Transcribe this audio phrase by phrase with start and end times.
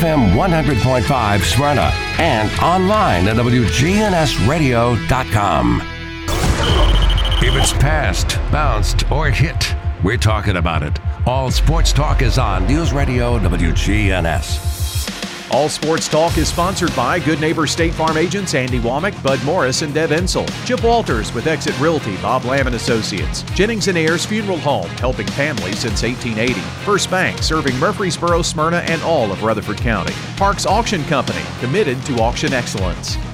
[0.00, 5.82] FM 100.5 Smyrna and online at WGNSradio.com.
[7.42, 10.98] If it's passed, bounced, or hit, we're talking about it.
[11.26, 14.79] All sports talk is on News Radio WGNS.
[15.52, 19.82] All Sports Talk is sponsored by Good Neighbor State Farm agents Andy Womack, Bud Morris,
[19.82, 20.48] and Deb Ensel.
[20.64, 23.42] Chip Walters with Exit Realty, Bob Lamb and Associates.
[23.54, 26.60] Jennings and Ayers Funeral Home, helping families since 1880.
[26.84, 30.14] First Bank, serving Murfreesboro, Smyrna, and all of Rutherford County.
[30.36, 33.16] Parks Auction Company, committed to auction excellence.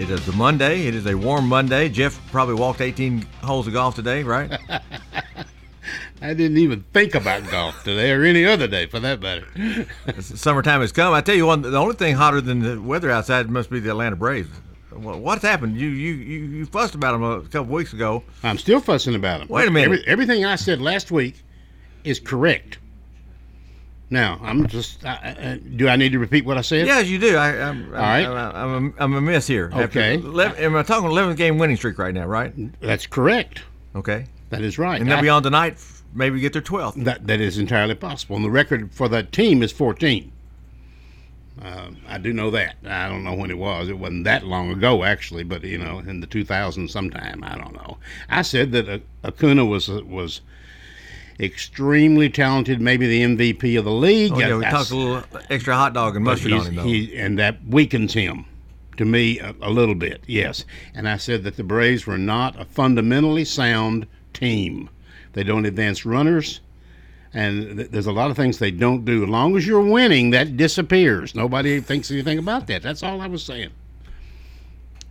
[0.00, 0.86] It is a Monday.
[0.86, 1.90] It is a warm Monday.
[1.90, 4.50] Jeff probably walked 18 holes of golf today, right?
[6.22, 9.46] I didn't even think about golf today or any other day for that matter.
[10.22, 11.12] Summertime has come.
[11.12, 13.90] I tell you one, the only thing hotter than the weather outside must be the
[13.90, 14.48] Atlanta Braves.
[14.90, 15.76] What's happened?
[15.76, 18.24] You you you, you fussed about them a couple weeks ago.
[18.42, 19.48] I'm still fussing about them.
[19.48, 19.84] Wait a minute.
[19.84, 21.42] Every, everything I said last week
[22.04, 22.78] is correct.
[24.10, 25.04] Now I'm just.
[25.04, 26.86] I, I, do I need to repeat what I said?
[26.86, 27.36] Yes, you do.
[27.36, 28.26] I, I'm, All right.
[28.26, 29.70] I'm, I'm, I'm, a miss here.
[29.72, 30.16] Okay.
[30.16, 32.26] After am I talking 11 game winning streak right now?
[32.26, 32.52] Right.
[32.80, 33.62] That's correct.
[33.94, 34.26] Okay.
[34.50, 35.00] That is right.
[35.00, 35.78] And then I- beyond tonight,
[36.12, 37.04] maybe get their 12th.
[37.04, 38.34] That that is entirely possible.
[38.34, 40.32] And the record for that team is 14.
[41.62, 42.76] Uh, I do know that.
[42.84, 43.88] I don't know when it was.
[43.88, 47.44] It wasn't that long ago, actually, but you know, in the 2000s sometime.
[47.44, 47.98] I don't know.
[48.28, 50.40] I said that A- Acuna was was
[51.40, 54.32] extremely talented, maybe the MVP of the league.
[54.34, 56.82] Oh, yeah, we talked a little extra hot dog and mustard on him, though.
[56.82, 58.44] he- and that weakens him
[58.96, 60.64] to me a, a little bit, yes.
[60.94, 64.90] And I said that the Braves were not a fundamentally sound team.
[65.32, 66.60] They don't advance runners,
[67.32, 69.22] and th- there's a lot of things they don't do.
[69.22, 71.34] As long as you're winning, that disappears.
[71.34, 72.82] Nobody thinks anything about that.
[72.82, 73.70] That's all I was saying.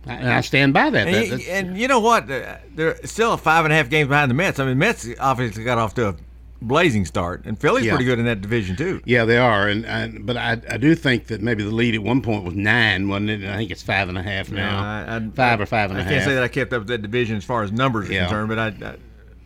[0.06, 1.06] I- And I stand by that.
[1.08, 2.26] And, That- you, and you know what?
[2.26, 4.58] They're still five and a half games behind the Mets.
[4.58, 6.14] I mean, Mets obviously got off to a
[6.62, 7.92] blazing start, and Philly's Yeah.
[7.92, 9.00] pretty good in that division too.
[9.06, 12.02] yeah, they are, and, and but I, I do think that maybe the lead at
[12.02, 13.40] one point was nine, wasn't it?
[13.42, 14.78] And I think it's five and a half now.
[14.78, 16.88] I, I, five or five and I a can't say that I kept up with
[16.88, 18.24] that division as far as numbers are Yeah.
[18.26, 18.66] concerned, but I,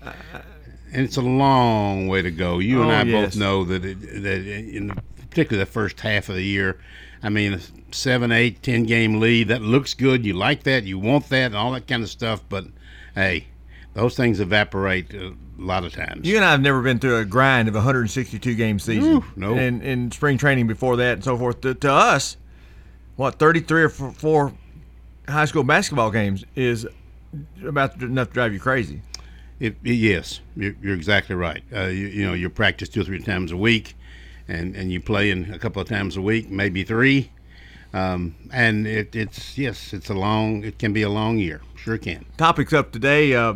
[0.04, 0.10] I
[0.92, 2.58] and it's a long way to go.
[2.60, 3.24] You and Oh, I yes.
[3.34, 4.92] both know that it, that in
[5.30, 6.78] particularly the first half of the year,
[7.24, 10.24] I mean, a seven, eight, ten game lead that looks good.
[10.26, 12.42] You like that, you want that, and all that kind of stuff.
[12.48, 12.66] But
[13.14, 13.46] hey,
[13.94, 16.26] those things evaporate a lot of times.
[16.28, 19.12] You and I have never been through a grind of a 162 game season.
[19.14, 19.54] Ooh, no.
[19.54, 21.60] And in spring training before that and so forth.
[21.62, 22.36] To, to us,
[23.16, 24.52] what 33 or four
[25.28, 26.86] high school basketball games is
[27.64, 29.00] about enough to drive you crazy.
[29.60, 31.62] It, it- yes, you're, you're exactly right.
[31.72, 33.94] Uh, you, you know, you practice two or three times a week,
[34.48, 37.30] and, and you play in a couple of times a week, maybe three.
[37.92, 40.64] Um, and it, it's yes, it's a long.
[40.64, 41.60] It can be a long year.
[41.76, 42.24] Sure can.
[42.36, 43.34] Topics up today.
[43.34, 43.54] Uh,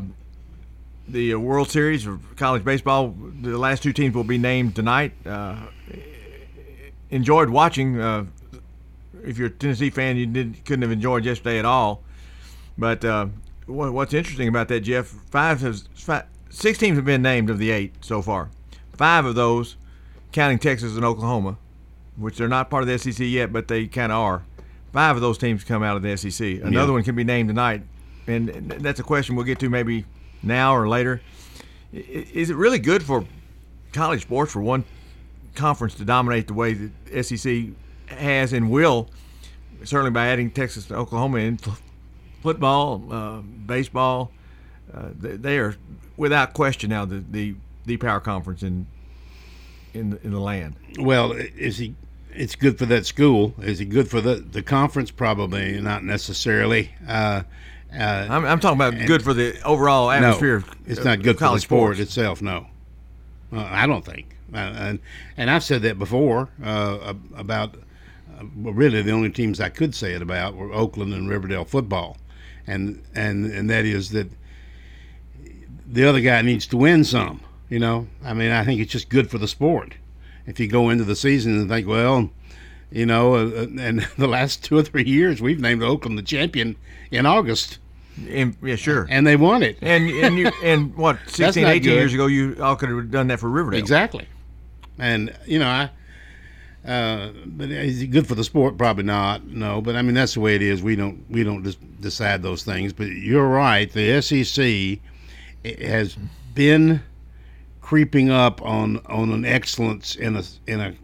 [1.08, 3.14] the uh, World Series of college baseball.
[3.40, 5.12] The last two teams will be named tonight.
[5.26, 5.56] Uh,
[7.10, 8.00] enjoyed watching.
[8.00, 8.26] Uh,
[9.24, 12.02] if you're a Tennessee fan, you did, couldn't have enjoyed yesterday at all.
[12.76, 13.26] But uh,
[13.66, 15.06] what, what's interesting about that, Jeff?
[15.06, 18.50] Five has five, six teams have been named of the eight so far.
[18.96, 19.76] Five of those,
[20.32, 21.56] counting Texas and Oklahoma,
[22.16, 24.42] which they're not part of the SEC yet, but they kind of are.
[24.92, 26.60] Five of those teams come out of the SEC.
[26.62, 26.92] Another Yeah.
[26.92, 27.82] one can be named tonight,
[28.26, 28.48] and
[28.80, 30.04] that's a question we'll get to maybe
[30.42, 31.20] now or later.
[31.92, 33.24] Is it really good for
[33.92, 34.84] college sports for one
[35.54, 37.70] conference to dominate the way that SEC
[38.06, 39.08] has and will,
[39.84, 41.58] certainly by adding Texas to Oklahoma in
[42.42, 44.30] football, uh, baseball.
[44.92, 45.76] Uh, they, they are
[46.16, 47.54] without question now the, the,
[47.86, 48.86] the power conference in
[49.94, 50.76] in the, in the land.
[50.98, 51.94] Well, is he?
[52.34, 53.54] It's good for that school.
[53.60, 55.10] Is he good for the the conference?
[55.10, 56.90] Probably not necessarily.
[57.06, 57.42] Uh,
[57.92, 60.60] uh, I'm, I'm talking about good for the overall atmosphere.
[60.60, 62.00] no, it's not good for the college sport sports.
[62.10, 62.42] itself.
[62.42, 62.66] No,
[63.52, 64.36] uh, I don't think.
[64.52, 64.98] Uh, and
[65.36, 67.76] and I've said that before uh, about.
[68.38, 72.18] Uh, really, the only teams I could say it about were Oakland and Riverdale football,
[72.66, 74.30] and and and that is that
[75.86, 77.40] the other guy needs to win some.
[77.68, 79.94] You know, I mean, I think it's just good for the sport.
[80.46, 82.30] If you go into the season and think, well,
[82.90, 86.76] you know, uh, and the last two or three years we've named Oakland the champion
[87.10, 87.78] in August,
[88.28, 89.06] And- yeah, sure.
[89.10, 89.76] and they won it.
[89.82, 91.90] And and you and what 16, 18 good.
[91.94, 93.78] years ago you all could have done that for Riverdale.
[93.80, 94.26] Exactly.
[94.98, 95.90] And you know, I
[96.90, 98.78] Uh, but is he good for the sport?
[98.78, 99.46] Probably not.
[99.46, 100.82] No, but I mean that's the way it is.
[100.82, 102.94] We don't we don't just decide those things.
[102.94, 103.92] But you're right.
[103.92, 105.00] The SEC
[105.82, 106.16] has
[106.54, 107.02] been
[107.88, 110.94] creeping up on on an excellence in a in a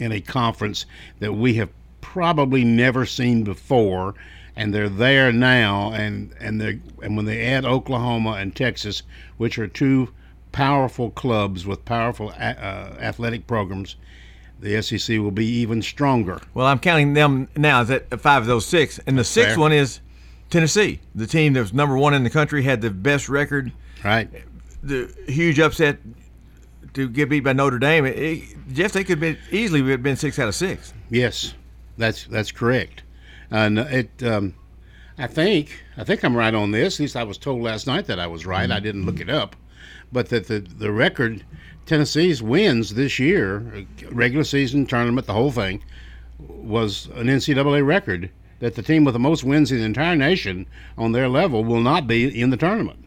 [0.00, 0.86] in a conference
[1.20, 1.68] that we have
[2.00, 4.12] probably never seen before,
[4.56, 5.92] and they're there now.
[5.92, 9.04] And and they and when they add Oklahoma and Texas,
[9.36, 10.08] which are two
[10.50, 13.94] powerful clubs with powerful uh, athletic programs,
[14.58, 16.40] the SEC will be even stronger.
[16.54, 19.60] Well, I'm counting them now as at five of those six, and the sixth fair.
[19.60, 20.00] one is
[20.50, 23.70] Tennessee, the team that was number one in the country, had the best record.
[24.02, 24.28] Right.
[24.82, 25.98] The huge upset
[26.94, 28.06] to get beat by Notre Dame.
[28.06, 30.92] It, it, Jeff, they could be easily have been six out of six.
[31.10, 31.54] Yes,
[31.96, 33.02] that's that's correct.
[33.50, 34.54] And it, um,
[35.18, 36.96] I think, I think I'm right on this.
[36.96, 38.70] At least I was told last night that I was right.
[38.70, 39.56] I didn't look it up,
[40.10, 41.44] but that the the record
[41.84, 45.82] Tennessee's wins this year, regular season tournament, the whole thing,
[46.38, 48.30] was an NCAA record.
[48.60, 50.66] That the team with the most wins in the entire nation
[50.96, 53.01] on their level will not be in the tournament.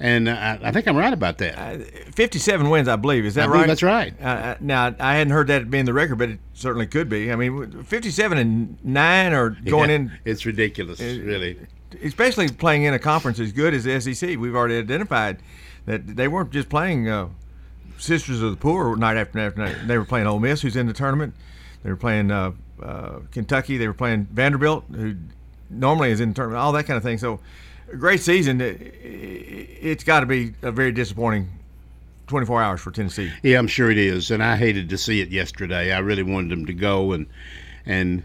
[0.00, 1.58] And I, I think I'm right about that.
[1.58, 3.24] Uh, 57 wins, I believe.
[3.24, 3.66] Is that I right?
[3.66, 4.14] that's right.
[4.22, 7.32] Uh, now, I hadn't heard that being the record, but it certainly could be.
[7.32, 11.58] I mean, 57 and 9 or going Yeah, in, It's ridiculous, really.
[12.02, 14.38] especially playing in a conference as good as the SEC.
[14.38, 15.38] We've already identified
[15.86, 17.28] that they weren't just playing uh,
[17.98, 19.76] Sisters of the Poor night after night after night.
[19.88, 21.34] They were playing Ole Miss, who's in the tournament.
[21.82, 23.76] They were playing uh, uh, Kentucky.
[23.78, 25.16] They were playing Vanderbilt, who
[25.70, 26.60] normally is in the tournament.
[26.60, 27.18] All that kind of thing.
[27.18, 27.40] So,
[27.96, 28.60] great season.
[28.60, 28.94] It-
[29.80, 31.48] It's got to be a very disappointing
[32.26, 33.30] 24 hours for Tennessee.
[33.44, 35.92] Yeah, I'm sure it is, and I hated to see it yesterday.
[35.92, 37.26] I really wanted them to go and
[37.86, 38.24] and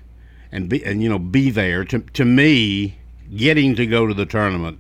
[0.52, 1.86] and be and you know be there.
[1.86, 2.98] To to me,
[3.36, 4.80] getting to go to the tournament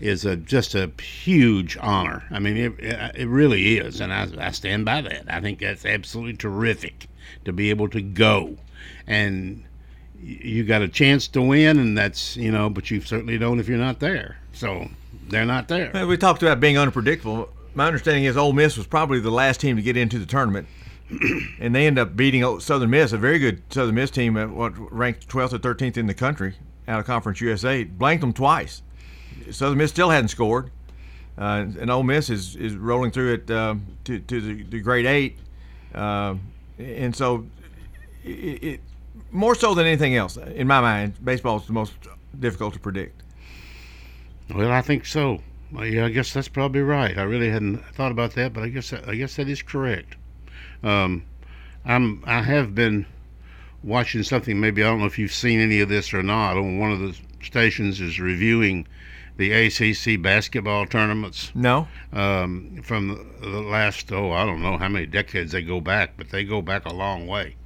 [0.00, 2.24] is a just a huge honor.
[2.30, 2.72] I mean, it
[3.14, 5.24] it really is, and I I stand by that.
[5.28, 7.06] I think that's absolutely terrific
[7.44, 8.56] to be able to go,
[9.06, 9.62] and
[10.22, 13.68] you got a chance to win, and that's you know, but you certainly don't if
[13.68, 14.38] you're not there.
[14.52, 14.88] So
[15.28, 15.94] they're not there.
[15.96, 17.50] Uh, We talked about being unpredictable.
[17.74, 20.66] My understanding is Ole Miss was probably the last team to get into the tournament,
[21.60, 24.72] and they end up beating Southern Miss, a very good Southern Miss team, uh, what
[24.92, 26.56] ranked 12th or 13th in the country
[26.88, 27.84] out of Conference USA.
[27.84, 28.82] Blanked them twice.
[29.50, 30.70] Southern Miss still hadn't scored,
[31.38, 35.06] uh, and Ole Miss is, is rolling through it um, to, to the, the grade
[35.06, 35.38] eight,
[35.94, 36.40] um,
[36.78, 37.46] and so
[38.24, 38.80] it, it
[39.30, 41.94] more so than anything else, in my mind, baseball is the most
[42.38, 43.22] difficult to predict.
[44.54, 45.40] Well, I think so.
[45.70, 47.18] Well, yeah, I guess that's probably right.
[47.18, 50.16] I really hadn't thought about that, but I guess I guess that is correct.
[50.82, 51.24] Um,
[51.84, 53.04] I'm I have been
[53.82, 54.58] watching something.
[54.58, 56.56] Maybe I don't know if you've seen any of this or not.
[56.56, 58.86] On one of the stations is reviewing
[59.36, 65.06] the ACC basketball tournaments No, um, from the last oh I don't know how many
[65.06, 67.56] decades they go back, but they go back a long way.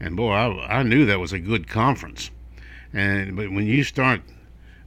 [0.00, 2.30] And boy, I, I knew that was a good conference.
[2.92, 4.22] And but when you start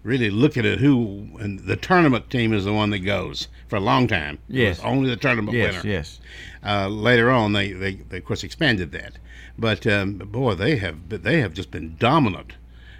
[0.04, 3.80] really looking at who and the tournament team is the one that goes for a
[3.82, 4.40] long time.
[4.50, 4.78] It Yes.
[4.78, 5.90] was only the tournament yes, winner.
[5.90, 6.20] yes.
[6.66, 9.14] Uh, later on, they, they, they of course expanded that,
[9.58, 12.54] but um, boy, they have they have just been dominant,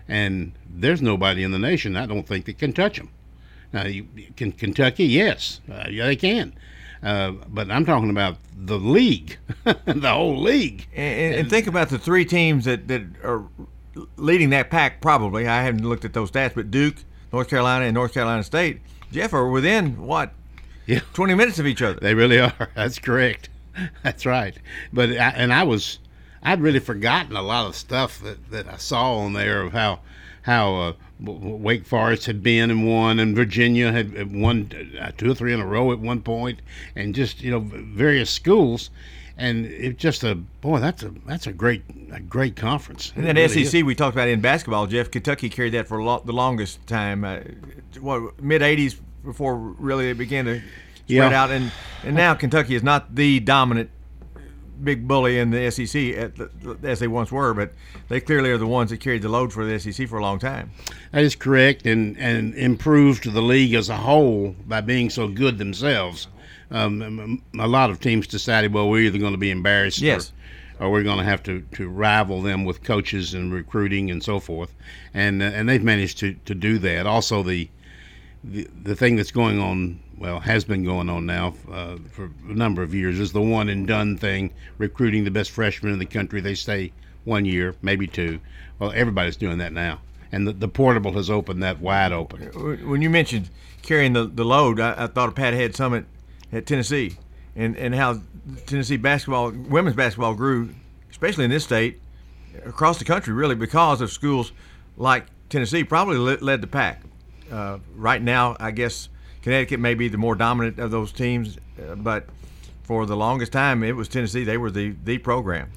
[0.08, 3.10] and there's nobody in the nation I don't think that can touch them.
[3.72, 5.06] Now, you, can Kentucky?
[5.06, 6.54] Yes, uh, yeah, they can.
[7.02, 10.86] Uh, but I'm talking about the league, the whole league.
[10.94, 13.46] And, and think about the three teams that, that are
[14.18, 15.02] leading that pack.
[15.02, 16.96] Probably, I haven't looked at those stats, but Duke,
[17.32, 18.82] North Carolina, and North Carolina State,
[19.12, 20.34] Jeff, are within what
[20.88, 21.00] Yeah.
[21.14, 22.00] twenty minutes of each other.
[22.00, 22.70] They really are.
[22.76, 23.50] That's correct.
[24.04, 24.58] That's right.
[24.92, 26.00] But I, and I was,
[26.44, 30.02] I'd really forgotten a lot of stuff that, that I saw on there of how
[30.42, 35.36] how uh, Wake Forest had been and won, and Virginia had won uh, two or
[35.36, 36.62] three in a row at one point,
[36.96, 38.90] and just you know various schools,
[39.38, 41.84] and it just a boy that's a that's a great
[42.14, 43.12] a great conference.
[43.16, 43.84] And that really SEC is.
[43.84, 47.24] we talked about in basketball, Jeff, Kentucky carried that for lo- the longest time.
[47.26, 47.40] Uh,
[48.00, 50.66] what mid '80s before really it began to spread
[51.08, 51.44] Yeah.
[51.44, 51.72] out, and
[52.06, 53.90] and now Kentucky is not the dominant
[54.84, 56.50] big bully in the SEC at the,
[56.84, 57.74] as they once were, but
[58.08, 60.40] they clearly are the ones that carried the load for the SEC for a long
[60.40, 60.72] time.
[61.12, 65.58] That is correct, and and improved the league as a whole by being so good
[65.58, 66.28] themselves.
[66.72, 70.32] Um, a lot of teams decided, well, we're either going to be embarrassed, Yes.
[70.80, 74.22] or, or we're going to have to, to rival them with coaches and recruiting and
[74.24, 74.76] so forth,
[75.14, 77.08] and uh, and they've managed to, to do that.
[77.08, 77.68] Also, the,
[78.44, 82.54] the the thing that's going on, well, has been going on now uh, for a
[82.54, 86.06] number of years, is the one and done thing, recruiting the best freshmen in the
[86.06, 86.42] country.
[86.42, 86.92] They stay
[87.24, 88.40] one year, maybe two.
[88.78, 92.42] Well, everybody's doing that now, and the, the portable has opened that wide open.
[92.88, 93.50] When you mentioned
[93.82, 96.06] carrying the, the load, I, I thought of Pat Head Summitt
[96.52, 97.18] at Tennessee,
[97.56, 98.22] and, and how
[98.66, 100.70] Tennessee basketball, women's basketball grew
[101.20, 102.00] especially in this state,
[102.66, 104.54] across the country, really, because of schools
[104.96, 107.02] like Tennessee, probably led the pack.
[107.52, 109.10] Uh, right now, I guess
[109.42, 112.26] Connecticut may be the more dominant of those teams, uh, but
[112.84, 114.44] for the longest time, it was Tennessee.
[114.44, 115.72] They were the the program.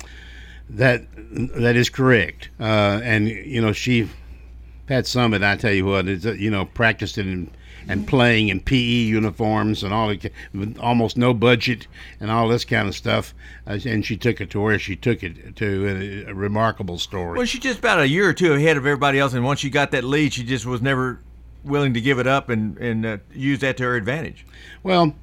[0.71, 4.09] That that is correct, uh, and you know she,
[4.87, 5.45] Pat Summitt.
[5.45, 7.51] I tell you what, is you know practiced in
[7.89, 11.87] and playing in PE uniforms and all with almost no budget
[12.21, 13.35] and all this kind of stuff.
[13.67, 17.37] Uh, and she took it to where she took it to a, a, remarkable story.
[17.37, 19.71] Well, she's just about a year or two ahead of everybody else, and once she
[19.71, 21.21] got that lead, she just was never
[21.65, 24.47] willing to give it up and and uh, use that to her advantage.
[24.83, 25.15] Well,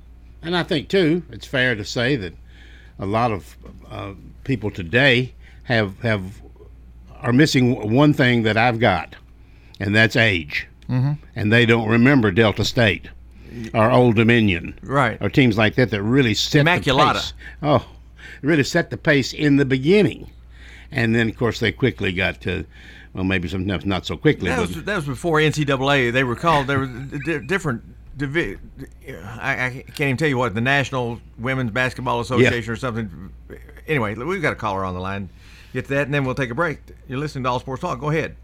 [0.42, 2.34] and I think too, it's fair to say that
[2.98, 3.58] a lot of
[3.90, 6.42] uh, people today have have
[7.22, 9.16] are missing one thing that I've got,
[9.80, 10.68] and that's age.
[10.90, 11.24] Mm-hmm.
[11.36, 13.10] And they don't remember Delta State
[13.74, 15.18] or Old Dominion, right?
[15.22, 17.14] Or teams like that that really set Immaculata.
[17.14, 17.34] the pace.
[17.62, 17.88] Oh,
[18.42, 20.32] really set the pace in the beginning,
[20.92, 22.66] and then of course they quickly got to
[23.14, 24.50] well, maybe sometimes not so quickly.
[24.50, 26.12] That was, that was before NCAA.
[26.14, 26.68] They were called.
[26.68, 27.84] There were different.
[28.18, 28.58] Divi-
[29.40, 32.72] I, I, can't even tell you what the National Women's Basketball Association yeah.
[32.72, 33.32] or something.
[33.88, 35.30] Anyway, we've got a caller on the line.
[35.72, 36.80] Get to that, and then we'll take a break.
[37.08, 38.00] You're listening to All Sports Talk.
[38.00, 38.36] Go ahead.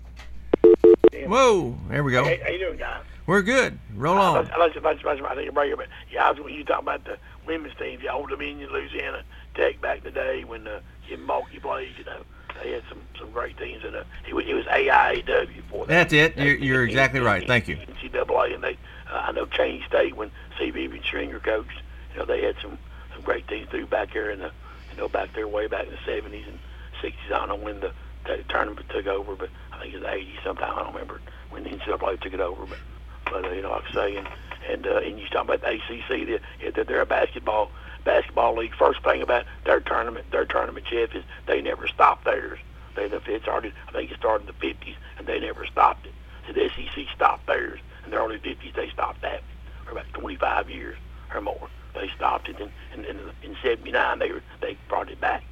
[1.27, 2.23] Whoa, there we go.
[2.23, 3.03] Hey, how you doing, guys?
[3.27, 3.77] We're good.
[3.95, 4.49] Roll on.
[4.51, 6.81] I like I like I take a break, but yeah, I was, when you talk
[6.81, 9.23] about the women's teams, the Old Dominion, Louisiana
[9.55, 12.23] Tech back in the day when uh, Kim Mulkey played, you know
[12.61, 16.09] they had some some great teams, uh, it, was, it was AIAW before that.
[16.09, 16.37] That's it.
[16.37, 17.45] You're, you're exactly right.
[17.45, 17.77] Thank you.
[17.77, 18.77] NCAA, and they
[19.11, 20.69] uh, I know Cheyney State when C.
[20.69, 21.81] Vivian Stringer coached.
[22.13, 22.77] You know they had some
[23.13, 24.51] some great teams too back there in the
[24.91, 26.59] you know back there way back in the 70s and
[27.01, 27.13] 60s.
[27.27, 27.91] I don't know when the,
[28.25, 30.73] the tournament took over, but I think it was 80 sometime.
[30.77, 32.79] I don't remember when the NCAA took it over, but
[33.25, 34.27] but uh, you know like I say, and
[34.69, 36.41] and uh, and you talk about the ACC,
[36.73, 37.71] they're, they're a basketball
[38.05, 38.73] basketball league.
[38.75, 42.59] First thing about their tournament, their tournament, Jeff, is they never stop theirs.
[42.95, 46.13] They it started, I think it started in the 50s, and they never stopped it.
[46.47, 47.79] So the SEC stopped theirs.
[48.05, 49.43] In the early 50s, they stopped that
[49.83, 50.97] for about 25 years
[51.33, 51.69] or more.
[51.93, 55.43] They stopped it, and, and, and in '79 they were, they brought it back.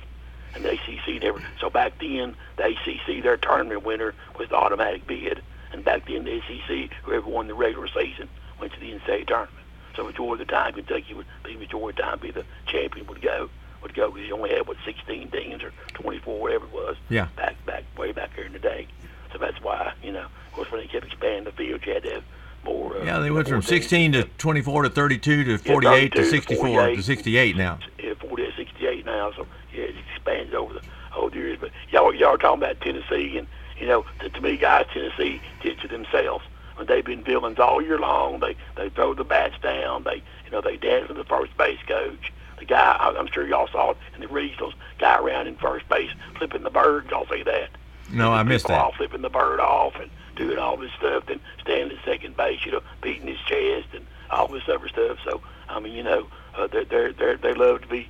[0.55, 1.41] And the ACC never.
[1.59, 5.41] So back then, the ACC, their tournament winner was the automatic bid,
[5.71, 8.29] and back then the SEC, whoever won the regular season,
[8.59, 9.62] went to the NCAA tournament.
[9.95, 13.07] So majority of the time, Kentucky would be majority of the time be the champion
[13.07, 13.49] would go
[13.81, 16.95] would go because you only had what 16 teams or 24, whatever it was.
[17.09, 17.27] Yeah.
[17.35, 18.87] Back back way back there in the day.
[19.31, 22.03] So that's why you know, of course, when they kept expanding the field, you had
[22.03, 22.23] to have
[22.63, 22.97] more.
[22.97, 26.67] Uh, yeah, they went from 16 to 24 to 32 to 48 yeah, to 64
[26.67, 27.79] 48, to 68 now.
[28.01, 29.31] Yeah, 40 to 68 now.
[29.35, 30.81] So yeah, it expanded over the
[31.11, 31.57] whole years.
[31.59, 33.47] But y'all y'all are talking about Tennessee, and
[33.77, 36.45] you know, to, to me, guys, Tennessee did to themselves
[36.75, 38.39] when they've been villains all year long.
[38.39, 39.55] They they throw the bats
[40.03, 42.31] They you know they with the first base coach.
[42.59, 44.73] The guy I'm sure y'all saw it in the regionals.
[44.99, 47.09] Guy around in first base flipping the bird.
[47.09, 47.69] Y'all see that?
[48.11, 48.79] No, I missed that.
[48.79, 51.25] All flipping the bird off and doing all this stuff.
[51.27, 55.17] Then standing at second base, you know, beating his chest and all this other stuff.
[55.23, 58.09] So I mean, you know, uh, they're they're they're they love to be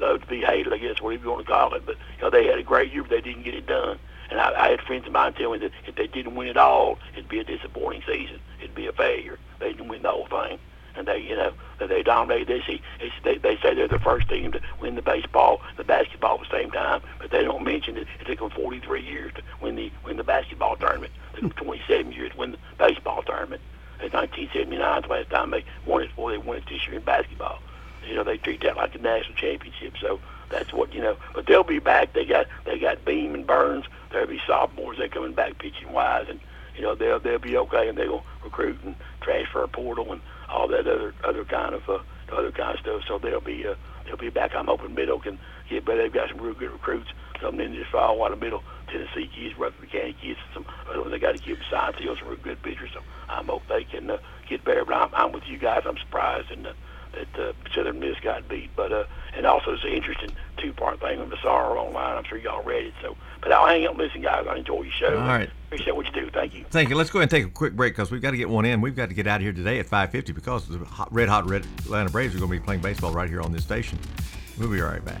[0.00, 0.72] love to be hated.
[0.72, 1.84] I guess whatever you want to call it.
[1.84, 3.98] But you know, they had a great year, but they didn't get it done.
[4.30, 6.56] And I, I had friends of mine tell me that if they didn't win it
[6.56, 8.40] all, it'd be a disappointing season.
[8.58, 9.38] It'd be a failure.
[9.60, 10.58] They didn't win the whole thing.
[10.96, 12.80] And they, you know, they dominated this.
[13.24, 16.56] They, they say they're the first team to win the baseball, the basketball at the
[16.56, 19.90] same time, but they don't mention that it took them 43 years to win the
[20.04, 21.12] win the basketball tournament.
[21.32, 23.62] It took them 27 years to win the baseball tournament.
[24.00, 26.08] In 1979 the last time they won it.
[26.08, 27.60] Before they won it this year in basketball.
[28.06, 29.94] You know, they treat that like a national championship.
[30.00, 30.20] So
[30.50, 31.16] that's what you know.
[31.34, 32.12] But they'll be back.
[32.12, 36.26] They got they got Beam and Burns there'll be sophomores that coming back pitching wise,
[36.30, 36.40] and
[36.76, 40.86] you know they'll they'll be okay, and they'll recruit and transfer portal and all that
[40.86, 41.98] other other kind of uh,
[42.32, 43.02] other kind of stuff.
[43.08, 43.74] So they'll be uh,
[44.04, 44.54] they'll be back.
[44.54, 47.10] I'm hoping Middle can get, but they've got some real good recruits
[47.40, 48.18] coming in this fall.
[48.18, 51.58] Lot of Middle Tennessee kids, Rutherford County kids, some other ones they got to keep
[51.58, 52.90] besides Hill, some real good pitchers.
[52.94, 54.84] So I'm hope they can uh, get better.
[54.84, 55.82] But I'm, I'm with you guys.
[55.86, 56.66] I'm surprised and.
[56.66, 56.72] Uh,
[57.14, 58.70] that uh, Southern Miss got beat.
[58.76, 59.04] But uh,
[59.34, 62.16] and also it's an interesting two part thing on the SAR online.
[62.16, 62.94] I'm sure y'all read it.
[63.02, 64.46] So, but I'll hang up listen, guys.
[64.48, 65.18] I enjoy your show.
[65.18, 65.50] All right.
[65.66, 66.30] Appreciate what you do.
[66.30, 66.64] Thank you.
[66.70, 66.96] Thank you.
[66.96, 68.80] Let's go ahead and take a quick break because we've got to get one in.
[68.80, 71.48] We've got to get out of here today at 5:50 because the hot, red hot
[71.48, 73.98] red Atlanta Braves are going to be playing baseball right here on this station.
[74.58, 75.20] We'll be right back.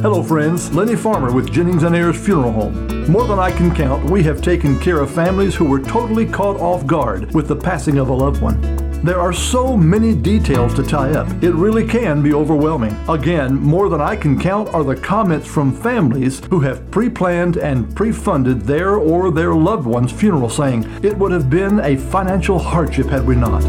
[0.00, 0.72] Hello, friends.
[0.72, 3.10] Lenny Farmer with Jennings and Ayers Funeral Home.
[3.10, 6.60] More than I can count, we have taken care of families who were totally caught
[6.60, 8.60] off guard with the passing of a loved one.
[9.02, 12.96] There are so many details to tie up, it really can be overwhelming.
[13.08, 17.56] Again, more than I can count are the comments from families who have pre planned
[17.56, 21.96] and pre funded their or their loved one's funeral, saying, It would have been a
[21.96, 23.64] financial hardship had we not.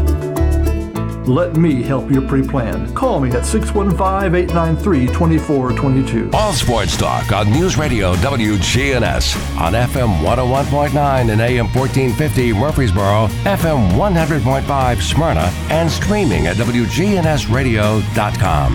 [1.28, 2.94] Let me help you pre plan.
[2.94, 6.30] Call me at 615 893 2422.
[6.32, 13.90] All sports talk on News Radio WGNS on FM 101.9 and AM 1450 Murfreesboro, FM
[13.90, 18.74] 100.5 Smyrna, and streaming at WGNSradio.com.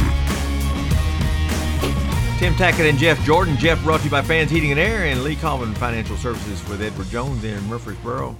[2.37, 3.57] Tim Tackett and Jeff Jordan.
[3.57, 6.83] Jeff brought to you by Fans Heating and Air and Lee Coleman Financial Services with
[6.83, 8.37] Edward Jones in Murfreesboro.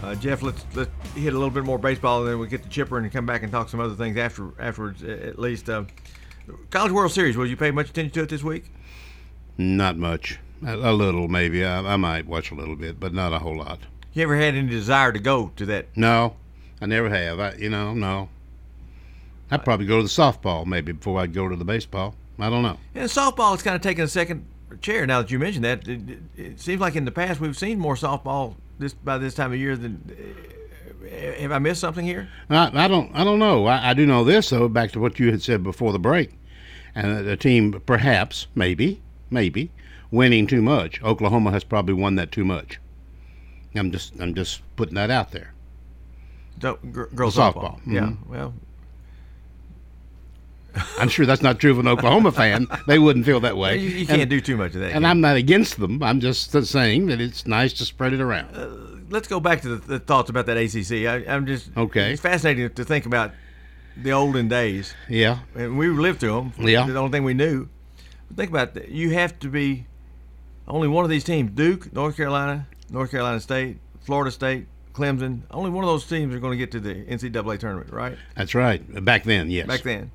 [0.00, 2.68] Uh, Jeff, let's let's hit a little bit more baseball, and then we get the
[2.68, 5.02] chipper and come back and talk some other things after afterwards.
[5.02, 5.84] At least, uh,
[6.70, 7.36] College World Series.
[7.36, 8.70] Will you pay much attention to it this week?
[9.56, 10.38] Not much.
[10.66, 11.64] A, a little, maybe.
[11.64, 13.80] I, I might watch a little bit, but not a whole lot.
[14.12, 15.86] You ever had any desire to go to that?
[15.96, 16.36] No,
[16.80, 17.38] I never have.
[17.38, 18.28] I, you know, no.
[19.50, 22.14] I'd probably go to the softball maybe before I'd go to the baseball.
[22.38, 22.78] I don't know.
[22.94, 24.44] And softball is kind of taking a second
[24.80, 25.88] chair now that you mentioned that.
[25.88, 29.34] It, it, it seems like in the past we've seen more softball this by this
[29.34, 30.54] time of year than.
[31.40, 32.28] Have I missed something here?
[32.50, 33.10] I, I don't.
[33.14, 33.66] I don't know.
[33.66, 34.68] I, I, do know this though.
[34.68, 36.30] Back to what you had said before the break,
[36.94, 39.70] and the team perhaps, maybe, maybe,
[40.10, 41.02] winning too much.
[41.02, 42.80] Oklahoma has probably won that too much.
[43.74, 44.18] I'm just.
[44.20, 45.52] I'm just putting that out there.
[46.60, 47.54] girls softball.
[47.54, 47.80] softball.
[47.80, 47.94] Mm-hmm.
[47.94, 48.12] Yeah.
[48.26, 48.54] Well,
[50.98, 52.66] I'm sure that's not true of an Oklahoma fan.
[52.86, 53.76] They wouldn't feel that way.
[53.76, 54.92] You, you can't and, do too much of that.
[54.92, 56.02] And I'm not against them.
[56.02, 58.56] I'm just saying that it's nice to spread it around.
[58.56, 61.06] Uh, let's go back to the, the, thoughts about that ACC.
[61.06, 62.12] I, am just okay.
[62.12, 63.32] It's fascinating to think about
[63.96, 64.94] the olden days.
[65.08, 66.66] Yeah, and we lived through them.
[66.66, 67.68] Yeah, the only thing we knew.
[68.34, 68.88] Think about that.
[68.88, 69.86] You have to be
[70.66, 75.42] only one of these teams: Duke, North Carolina, North Carolina State, Florida State, Clemson.
[75.50, 78.16] Only one of those teams are going to get to the NCAA tournament, right?
[78.36, 78.82] That's right.
[78.94, 79.66] Uh, back then, yes.
[79.66, 80.10] Back then.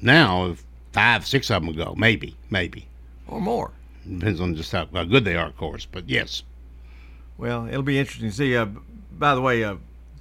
[0.00, 0.56] Now,
[0.92, 2.86] five, six of them go, maybe, maybe,
[3.28, 3.70] or more.
[4.08, 5.86] Depends on just how, how good they are, of course.
[5.90, 6.42] But yes.
[7.38, 8.56] Well, it'll be interesting to see.
[8.56, 8.66] Uh,
[9.12, 9.76] by the way, uh,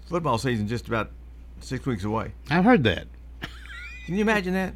[0.07, 1.11] football season just about
[1.59, 2.33] six weeks away.
[2.49, 3.07] I've heard that.
[4.05, 4.73] Can you imagine that?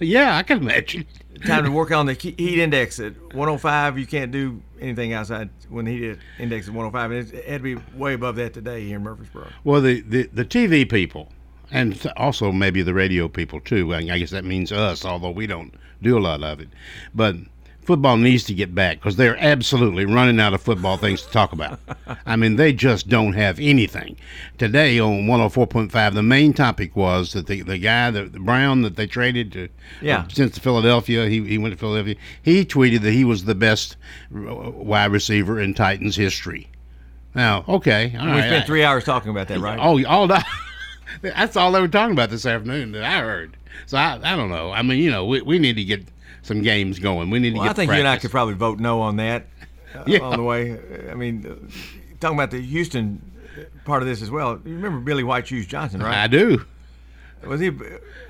[0.00, 1.06] yeah, I can imagine.
[1.46, 3.98] Time to work on the heat index at 105.
[3.98, 7.10] You can't do anything outside when the heat index is 105.
[7.10, 9.48] And it had to be way above that today here in Murfreesboro.
[9.64, 11.28] Well, the, the, the TV people
[11.70, 13.94] and also maybe the radio people too.
[13.94, 16.68] I guess that means us, although we don't do a lot of it.
[17.14, 17.36] But
[17.88, 21.54] football needs to get back because they're absolutely running out of football things to talk
[21.54, 21.80] about.
[22.26, 24.18] I mean, they just don't have anything.
[24.58, 28.96] Today on 104.5, the main topic was that the, the guy, the, the Brown that
[28.96, 29.70] they traded to,
[30.02, 30.18] yeah.
[30.18, 33.96] Uh, since Philadelphia, he, he went to Philadelphia, he tweeted that he was the best
[34.30, 36.68] wide receiver in Titans history.
[37.34, 38.10] Now, okay.
[38.12, 38.44] we right.
[38.48, 39.78] spent three hours talking about that, right?
[39.80, 40.46] Oh, all that.
[41.22, 43.56] That's all they were talking about this afternoon that I heard.
[43.86, 44.72] So I, I don't know.
[44.72, 46.06] I mean, you know, we, we need to get
[46.48, 47.30] some games going.
[47.30, 47.70] We need well, to get.
[47.70, 48.02] I think practice.
[48.02, 49.46] you and I could probably vote no on that.
[49.94, 50.18] Uh, yeah.
[50.20, 50.78] On the way,
[51.10, 51.54] I mean, uh,
[52.18, 53.22] talking about the Houston
[53.84, 54.60] part of this as well.
[54.64, 56.24] You remember Billy White Shoes Johnson, right?
[56.24, 56.64] I do.
[57.46, 57.70] Was he?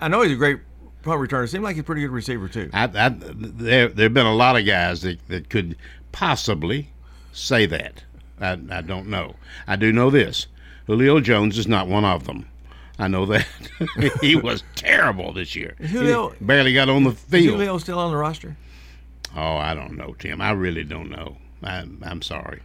[0.01, 0.61] I know he's a great
[1.03, 1.49] punt returner.
[1.49, 2.71] Seemed like he's a pretty good receiver too.
[2.73, 5.77] I, I, there there have been a lot of guys that, that could
[6.13, 6.91] possibly
[7.33, 8.05] say that.
[8.41, 9.35] I, I don't know.
[9.67, 10.47] I do know this:
[10.87, 12.47] Julio Jones is not one of them.
[12.99, 13.47] I know that
[14.21, 15.77] he was terrible this year.
[15.79, 17.59] Julio he barely got on the field.
[17.59, 18.57] Julio still on the roster?
[19.37, 20.41] Oh, I don't know, Tim.
[20.41, 21.37] I really don't know.
[21.63, 22.63] I, I'm sorry.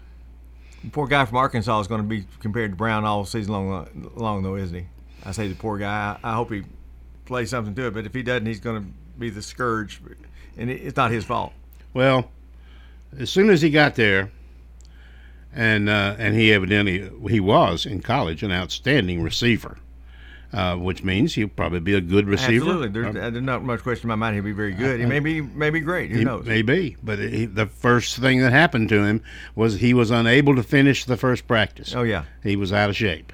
[0.83, 4.11] The poor guy from Arkansas is going to be compared to Brown all season long,
[4.15, 4.85] long though, isn't he?
[5.23, 6.17] I say the poor guy.
[6.23, 6.63] I, I hope he
[7.25, 10.01] plays something to it, but if he doesn't, he's going to be the scourge,
[10.57, 11.53] and it, it's not his fault.
[11.93, 12.31] Well,
[13.17, 14.31] as soon as he got there,
[15.55, 19.77] and uh, and he evidently he was in college an outstanding receiver,
[20.53, 22.65] uh, which means he'll probably be a good receiver.
[22.65, 24.35] Absolutely, there's, Uh, there's not much question in my mind.
[24.35, 24.99] He'll be very good.
[24.99, 26.11] He may be, may be great.
[26.11, 26.45] Who he knows?
[26.45, 29.21] Maybe, but he, the first thing that happened to him
[29.55, 31.95] was he was unable to finish the first practice.
[31.95, 32.25] Oh yeah.
[32.43, 33.33] he was out of shape,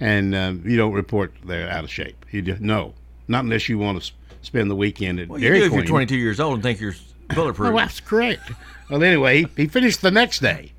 [0.00, 2.26] and um, you don't report they're out of shape.
[2.30, 2.94] You no,
[3.28, 5.84] not unless you want to spend the weekend at Well, you Dairy do if you're
[5.84, 6.94] 22 years old and think you're
[7.34, 7.68] bulletproof.
[7.74, 8.50] Oh, that's correct.
[8.90, 10.72] Well, anyway, he, he finished the next day,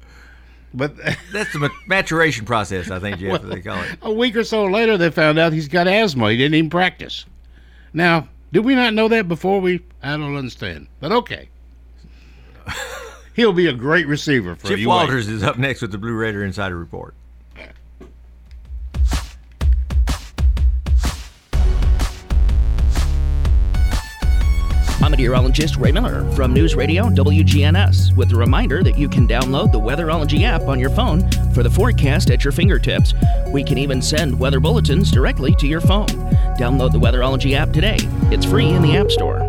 [0.74, 0.96] but
[1.32, 3.98] That's the maturation process, I think, Jeff, they call it.
[4.02, 6.32] a week or so later, they found out he's got asthma.
[6.32, 7.26] He didn't even practice.
[7.94, 9.60] Now, did we not know that before?
[9.62, 11.50] We I don't understand, but okay.
[13.36, 14.88] He'll be a great receiver for Chip you.
[14.88, 17.14] Walters is up next with the Blue Raider Insider Report.
[25.20, 29.80] Meteorologist Ray Miller from News Radio WGNS with a reminder that you can download the
[29.80, 33.14] Weatherology app on your phone for the forecast at your fingertips.
[33.48, 36.08] We can even send weather bulletins directly to your phone.
[36.58, 37.98] Download the Weatherology app today.
[38.32, 39.49] It's free in the App Store.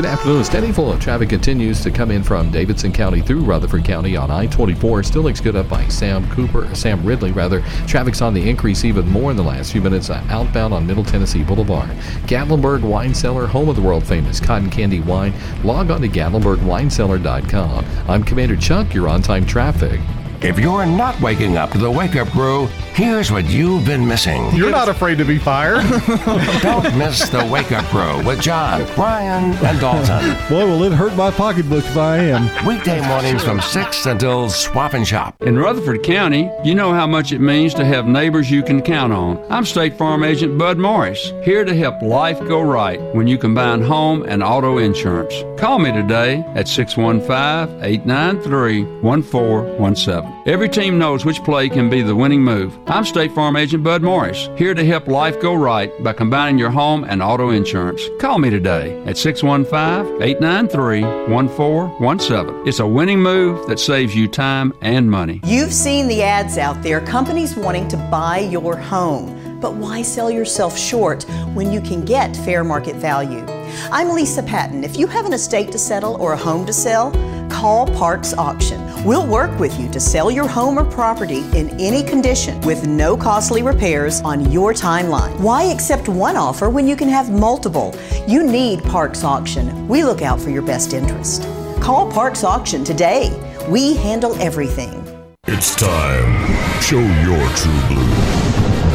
[0.00, 0.44] Good afternoon.
[0.44, 4.30] Steady flow of traffic continues to come in from Davidson County through Rutherford County on
[4.30, 5.04] I-24.
[5.04, 7.60] Still looks good up by Sam Cooper, Sam Ridley rather.
[7.86, 11.04] Traffic's on the increase even more in the last few minutes uh, outbound on Middle
[11.04, 11.90] Tennessee Boulevard.
[12.24, 15.34] Gatlinburg Wine Cellar, home of the world famous cotton candy wine.
[15.64, 17.84] Log on to GatlinburgWineCellar.com.
[18.08, 18.94] I'm Commander Chuck.
[18.94, 20.00] You're on time traffic.
[20.42, 24.50] If you're not waking up to the wake up crew, here's what you've been missing.
[24.54, 25.82] You're not afraid to be fired.
[26.62, 30.30] Don't miss the wake up crew with John, Brian, and Dalton.
[30.48, 32.66] Boy, will it hurt my pocketbook if I am.
[32.66, 35.36] Weekday mornings from 6 until Swap and Shop.
[35.42, 39.12] In Rutherford County, you know how much it means to have neighbors you can count
[39.12, 39.44] on.
[39.50, 43.82] I'm State Farm Agent Bud Morris, here to help life go right when you combine
[43.82, 45.34] home and auto insurance.
[45.60, 50.29] Call me today at 615 893 1417.
[50.46, 52.78] Every team knows which play can be the winning move.
[52.86, 56.70] I'm State Farm Agent Bud Morris, here to help life go right by combining your
[56.70, 58.02] home and auto insurance.
[58.18, 62.68] Call me today at 615 893 1417.
[62.68, 65.40] It's a winning move that saves you time and money.
[65.44, 69.36] You've seen the ads out there, companies wanting to buy your home.
[69.60, 73.44] But why sell yourself short when you can get fair market value?
[73.92, 74.84] I'm Lisa Patton.
[74.84, 77.12] If you have an estate to settle or a home to sell,
[77.50, 78.80] call Parks Auction.
[79.02, 83.16] We'll work with you to sell your home or property in any condition with no
[83.16, 85.40] costly repairs on your timeline.
[85.40, 87.94] Why accept one offer when you can have multiple?
[88.28, 89.88] You need Parks Auction.
[89.88, 91.44] We look out for your best interest.
[91.80, 93.30] Call Parks Auction today.
[93.70, 95.02] We handle everything.
[95.46, 96.46] It's time.
[96.82, 98.10] Show your true blue.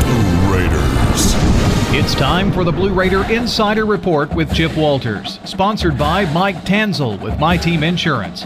[0.04, 1.34] Blue Raiders.
[1.98, 7.20] It's time for the Blue Raider Insider Report with Chip Walters, sponsored by Mike Tanzel
[7.22, 8.46] with My Team Insurance,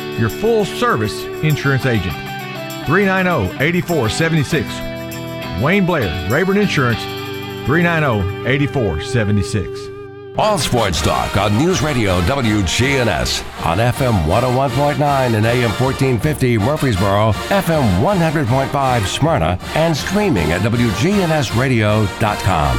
[0.21, 2.15] your full service insurance agent.
[2.85, 5.61] 390 8476.
[5.61, 7.03] Wayne Blair, Rayburn Insurance,
[7.65, 9.89] 390 8476.
[10.37, 18.01] All sports talk on News Radio WGNS on FM 101.9 and AM 1450 Murfreesboro, FM
[18.01, 22.77] 100.5 Smyrna, and streaming at WGNSradio.com.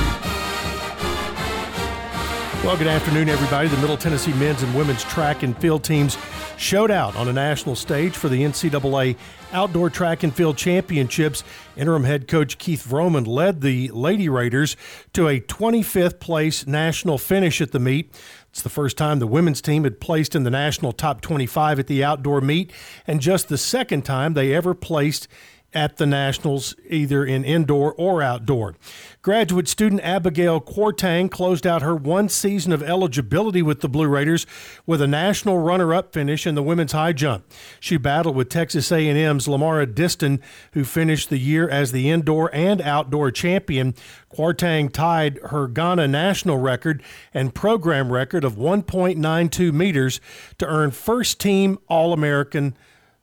[2.64, 3.66] Well, good afternoon, everybody.
[3.68, 6.16] The Middle Tennessee men's and women's track and field teams
[6.62, 9.16] showed out on a national stage for the NCAA
[9.52, 11.42] Outdoor Track and Field Championships.
[11.76, 14.76] Interim head coach Keith Vroman led the Lady Raiders
[15.12, 18.14] to a 25th place national finish at the meet.
[18.50, 21.86] It's the first time the women's team had placed in the national top 25 at
[21.88, 22.72] the outdoor meet,
[23.06, 25.26] and just the second time they ever placed
[25.74, 28.74] at the Nationals, either in indoor or outdoor.
[29.22, 34.46] Graduate student Abigail Kwarteng closed out her one season of eligibility with the Blue Raiders
[34.86, 37.44] with a national runner-up finish in the women's high jump.
[37.80, 40.40] She battled with Texas A&M's Lamara Distin,
[40.72, 43.94] who finished the year as the indoor and outdoor champion.
[44.32, 50.20] Kwarteng tied her Ghana national record and program record of 1.92 meters
[50.58, 52.76] to earn first-team All-American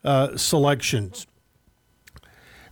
[0.04, 1.26] uh, selections.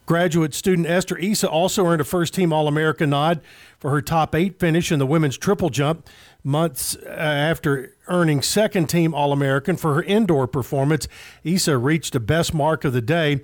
[0.09, 3.43] Graduate student Esther Issa also earned a first team All American nod
[3.79, 6.09] for her top eight finish in the women's triple jump,
[6.43, 11.09] months uh, after earning second team All American for her indoor performance.
[11.45, 13.43] Issa reached the best mark of the day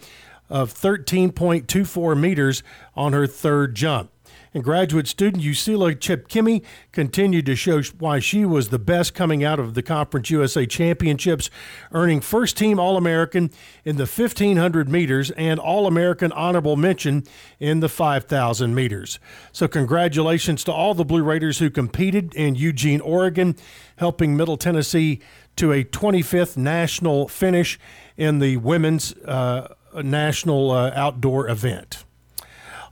[0.48, 2.62] of 13.24 meters
[2.96, 4.10] on her third jump
[4.54, 9.58] and graduate student Usila Chepkimi continued to show why she was the best coming out
[9.58, 11.50] of the Conference USA Championships,
[11.90, 13.50] earning first team All American
[13.84, 17.24] in the 1500 meters and All American honorable mention
[17.58, 19.18] in the 5000 meters.
[19.50, 23.56] So, congratulations to all the Blue Raiders who competed in Eugene, Oregon,
[23.96, 25.20] helping Middle Tennessee
[25.56, 27.78] to a 25th national finish
[28.16, 32.04] in the women's uh, national uh, outdoor event.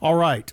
[0.01, 0.53] All right.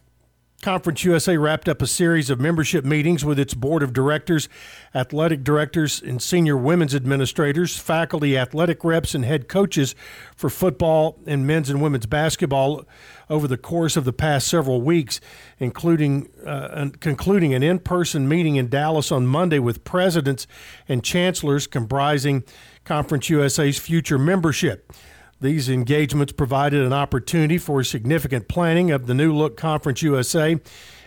[0.62, 4.50] Conference USA wrapped up a series of membership meetings with its board of directors,
[4.94, 9.96] athletic directors, and senior women's administrators, faculty, athletic reps, and head coaches
[10.36, 12.86] for football and men's and women's basketball
[13.30, 15.22] over the course of the past several weeks,
[15.60, 20.46] including uh, concluding an in-person meeting in Dallas on Monday with presidents
[20.90, 22.44] and chancellors comprising
[22.84, 24.92] Conference USA's future membership.
[25.42, 30.60] These engagements provided an opportunity for significant planning of the new look Conference USA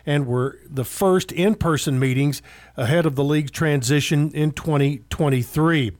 [0.06, 2.40] and were the first in person meetings
[2.76, 5.92] ahead of the league's transition in 2023.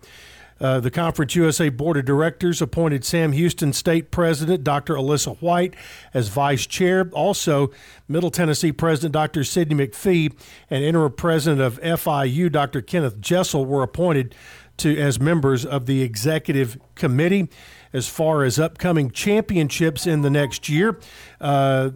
[0.62, 4.94] Uh, the Conference USA Board of Directors appointed Sam Houston State President Dr.
[4.94, 5.74] Alisa White
[6.14, 7.10] as Vice Chair.
[7.12, 7.72] Also,
[8.06, 9.42] Middle Tennessee President Dr.
[9.42, 10.32] Sidney McPhee
[10.70, 12.80] and Interim President of FIU Dr.
[12.80, 14.36] Kenneth Jessell were appointed
[14.78, 17.48] to as members of the Executive Committee
[17.92, 20.98] as far as upcoming championships in the next year.
[21.40, 21.90] Uh,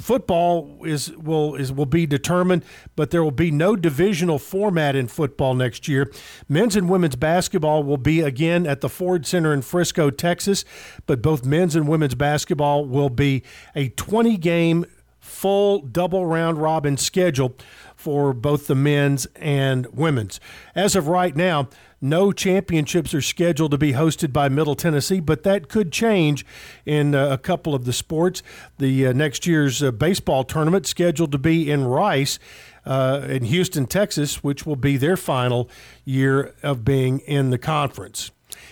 [0.00, 2.64] football is will is will be determined,
[2.96, 6.10] but there will be no divisional format in football next year.
[6.48, 10.64] Men's and women's basketball will be again at the Ford Center in Frisco, Texas,
[11.06, 13.42] but both men's and women's basketball will be
[13.74, 14.86] a 20 game
[15.18, 17.54] full double round robin schedule
[18.00, 20.40] for both the men's and women's.
[20.74, 21.68] As of right now,
[22.00, 26.46] no championships are scheduled to be hosted by Middle Tennessee, but that could change
[26.86, 28.42] in uh, a couple of the sports.
[28.78, 32.38] The uh, next year's uh, baseball tournament scheduled to be in Rice.
[32.86, 35.68] Uh, in Houston, Texas, which will be their final
[36.06, 38.30] year of being in the conference.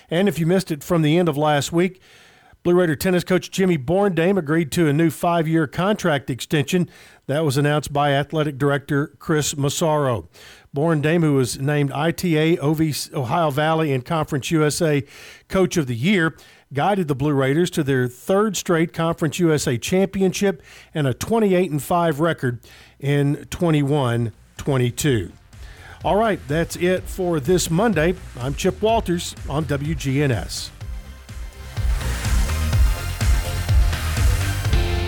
[0.09, 2.01] And if you missed it from the end of last week,
[2.63, 6.89] Blue Raider tennis coach Jimmy Borendame agreed to a new five year contract extension.
[7.29, 10.31] That was announced by athletic director Chris Massaro.
[10.75, 12.81] Borendame, who was named ITA OV,
[13.13, 15.05] Ohio Valley and Conference USA
[15.47, 16.35] Coach of the Year,
[16.73, 20.63] guided the Blue Raiders to their third straight Conference USA championship
[20.95, 22.61] and a 28 and 5 record
[22.99, 25.31] in 21 22.
[26.05, 28.15] All right, that's it for this Monday.
[28.41, 30.71] I'm Chip Walters on WGNS.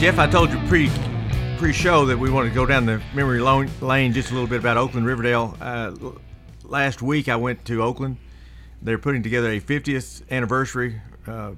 [0.00, 0.90] Jeff, I told you pre
[1.56, 4.58] pre show that we wanted to go down the memory lane just a little bit
[4.58, 5.56] about Oakland Riverdale.
[5.60, 5.92] Uh,
[6.64, 8.16] last week I went to Oakland.
[8.84, 11.52] They're putting together a 50th anniversary uh,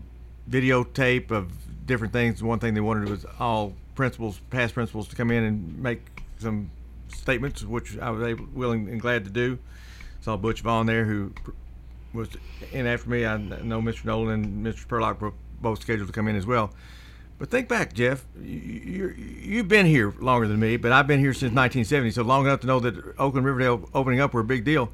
[0.49, 1.51] videotape of
[1.85, 2.41] different things.
[2.41, 6.71] One thing they wanted was all principals, past principals, to come in and make some
[7.09, 9.59] statements, which I was able, willing and glad to do.
[10.21, 11.33] Saw Butch Vaughn there, who
[12.13, 12.29] was
[12.73, 13.27] in after me.
[13.27, 14.05] I know Mr.
[14.05, 14.87] Nolan and Mr.
[14.87, 16.73] Spurlock were both scheduled to come in as well.
[17.39, 18.25] But think back, Jeff.
[18.41, 22.47] You, you've been here longer than me, but I've been here since 1970, so long
[22.47, 24.91] enough to know that Oakland Riverdale opening up were a big deal.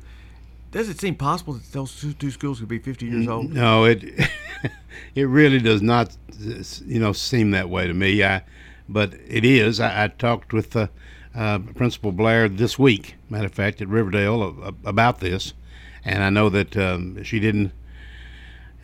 [0.72, 3.52] Does it seem possible that those two, schools could be 50 years old?
[3.52, 4.02] No, it
[5.14, 6.16] it really does not,
[6.86, 8.24] you know, seem that way to me.
[8.24, 8.42] I,
[8.88, 9.80] but it is.
[9.80, 10.88] I, I talked with uh,
[11.34, 15.52] uh, Principal Blair this week, matter of fact, at Riverdale about this,
[16.06, 17.72] and I know that um, she didn't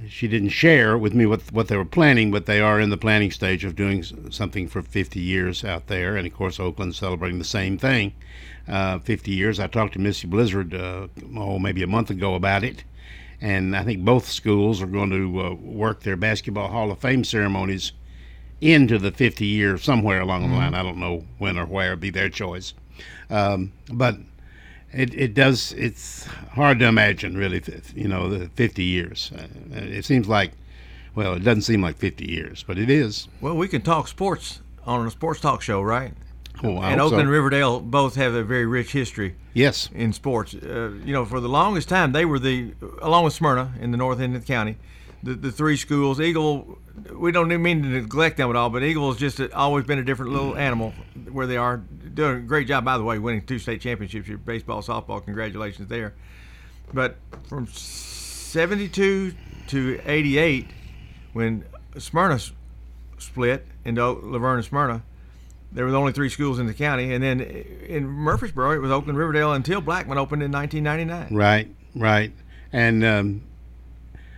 [0.07, 2.99] she didn't share with me what what they were planning, but they are in the
[2.99, 7.39] planning stage of doing something for 50 years out there, and of course Oakland's celebrating
[7.39, 8.13] the same thing,
[8.69, 9.59] uh, 50 years.
[9.59, 12.85] I talked to Missy Blizzard, uh, oh maybe a month ago about it,
[13.41, 17.25] and I think both schools are going to uh, work their basketball Hall of Fame
[17.25, 17.93] ceremonies
[18.61, 20.59] into the 50 years somewhere along the Mhm.
[20.59, 20.75] line.
[20.75, 22.75] I don't know when or where; it'd be their choice,
[23.31, 24.17] um, but
[24.93, 27.63] it, it does it's hard to imagine really
[27.95, 30.53] you know the 50 years uh, it seems like
[31.15, 34.61] well it doesn't seem like 50 years but it is Well, we can talk sports
[34.87, 36.15] on a sports talk show, right?
[36.63, 37.07] Oh, and so.
[37.07, 39.37] Oakland and Riverdale both have a very rich history.
[39.55, 39.91] Yes.
[39.95, 43.73] In sports, uh, you know, for the longest time they were the, along with Smyrna
[43.81, 44.77] in the north end of the county,
[45.23, 46.21] the, the three schools.
[46.21, 46.79] Eagle,
[47.13, 50.05] we don't mean to neglect them at all, but Eagle has just always been a
[50.05, 50.93] different little animal
[51.31, 51.79] where they are
[52.15, 52.85] doing a great job.
[52.85, 56.15] By the way, winning two state championships, your baseball, softball, congratulations there.
[56.93, 57.17] But
[57.49, 59.35] from 72
[59.69, 60.67] to 88,
[61.33, 61.65] when
[61.99, 62.41] Smyrna
[63.19, 65.03] split into La Vergne and Smyrna,
[65.73, 67.13] there were the only three schools in the county.
[67.13, 71.37] And then in Murfreesboro, it was Oakland Riverdale until Blackman opened in 1999.
[71.37, 72.33] right right
[72.73, 73.43] and um,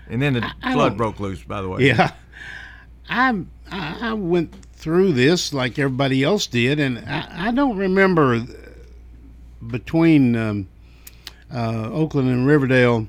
[0.08, 1.86] And then the I flood don't- broke loose, by the way.
[1.86, 2.12] yeah
[3.08, 8.40] I, I I went through this like everybody else did and I, I don't remember
[9.66, 10.68] between um,
[11.52, 13.06] uh, Oakland and Riverdale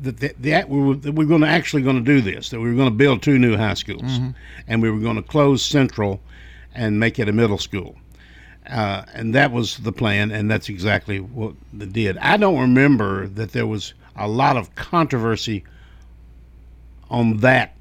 [0.00, 2.48] that the, the, we were, that we were going to actually going to do this
[2.50, 4.34] that we were going to build two new high schools Mhm.
[4.68, 6.20] and we were going to close Central
[6.76, 7.96] and make it a middle school.
[8.68, 12.18] Uh, and that was the plan, and that's exactly what they did.
[12.18, 15.64] I don't remember that there was a lot of controversy
[17.10, 17.74] on that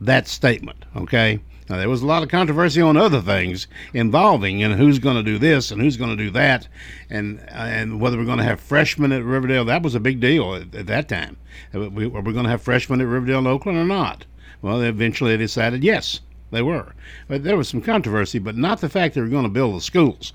[0.00, 0.84] that statement.
[0.96, 5.16] Okay, now there was a lot of controversy on other things involving and who's going
[5.16, 6.68] to do this and who's going to do that,
[7.10, 9.64] and and whether we're going to have freshmen at Riverdale.
[9.64, 11.36] That was a big deal at, at that time.
[11.74, 14.24] Uh, we- we going to have freshmen at Riverdale and Oakland or not?
[14.62, 16.94] Well, eventually they decided yes, they were.
[17.28, 19.80] But there was some controversy, but not the fact they were going to build the
[19.80, 20.32] schools.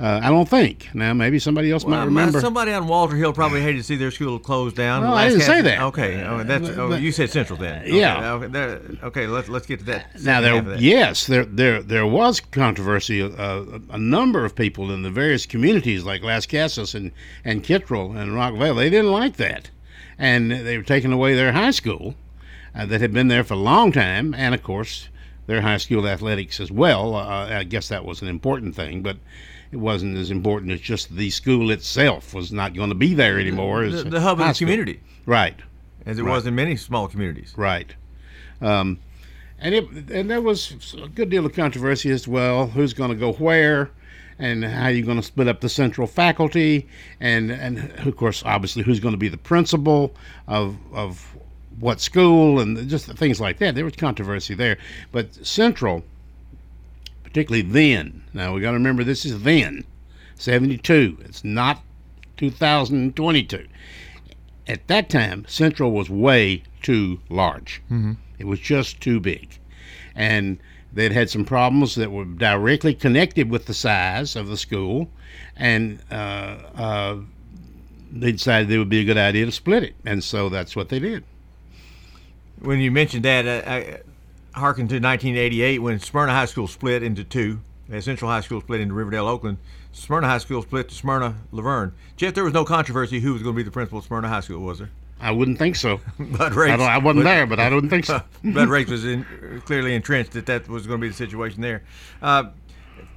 [0.00, 0.88] Uh, I don't think.
[0.94, 2.40] Now, maybe somebody else Well, might remember.
[2.40, 5.02] Somebody on Walter Hill probably hated to see their school closed down.
[5.02, 5.82] Well, I didn't say that.
[5.82, 7.82] Okay, oh, that's, oh, you said Central then.
[7.82, 8.32] Okay, Yeah.
[8.32, 10.22] Okay, there- okay, let's let's get to that.
[10.22, 10.80] Now there, that.
[10.80, 13.20] yes, there there there was controversy.
[13.22, 17.12] Uh, a number of people in the various communities, like Lascassas and
[17.44, 19.68] and Kittrell and Rockvale, they didn't like that,
[20.18, 22.14] and they were taking away their high school
[22.74, 25.10] uh, that had been there for a long time, and of course
[25.50, 27.14] their high school athletics as well.
[27.16, 29.16] Uh, I guess that was an important thing, but.
[29.72, 33.38] It wasn't as important as just the school itself was not going to be there
[33.38, 33.86] anymore.
[33.86, 34.66] The, as the hub of the school.
[34.66, 35.54] community, right?
[36.04, 36.32] as it Right.
[36.32, 37.54] was in many small communities.
[37.56, 37.94] Right.
[38.60, 38.98] Um,
[39.60, 42.66] and it and there was a good deal of controversy as well.
[42.66, 43.90] Who's going to go where,
[44.40, 46.88] and how you're going to split up the central faculty,
[47.20, 50.16] and and of course, obviously, who's going to be the principal
[50.48, 51.24] of of
[51.80, 53.74] what school, and just things like that.
[53.74, 54.78] There was controversy there,
[55.10, 56.04] but central,
[57.24, 58.22] particularly then.
[58.32, 59.84] Now we got to remember this is then,
[60.36, 61.18] '72.
[61.24, 61.82] It's not
[62.36, 63.66] 2022
[64.70, 67.82] at that time, Central was way too large.
[67.90, 68.16] Mhm.
[68.38, 69.58] It was just too big.
[70.14, 70.58] And
[70.92, 75.10] they'd had some problems that were directly connected with the size of the school.
[75.56, 76.14] And uh,
[76.76, 77.16] uh,
[78.12, 79.94] they decided it would be a good idea to split it.
[80.04, 81.24] And so that's what they did.
[82.60, 83.74] When you mentioned that, I,
[84.54, 87.60] I hearken to 1988 when Smyrna High School split into two.
[87.92, 89.58] Uh, Central High School split into Riverdale, Oakland.
[89.92, 91.92] Smyrna High School split to Smyrna, La Vergne.
[92.16, 94.40] Jeff, there was no controversy who was going to be the principal of Smyrna High
[94.40, 94.90] School, was there?
[95.20, 96.00] I wouldn't think so.
[96.18, 96.78] Bud I, Rakes.
[96.78, 98.22] don't- I wasn't there, but I don't think so.
[98.44, 99.24] Bud Rakes was in,
[99.66, 101.82] clearly entrenched that that was going to be the situation there.
[102.22, 102.44] Uh,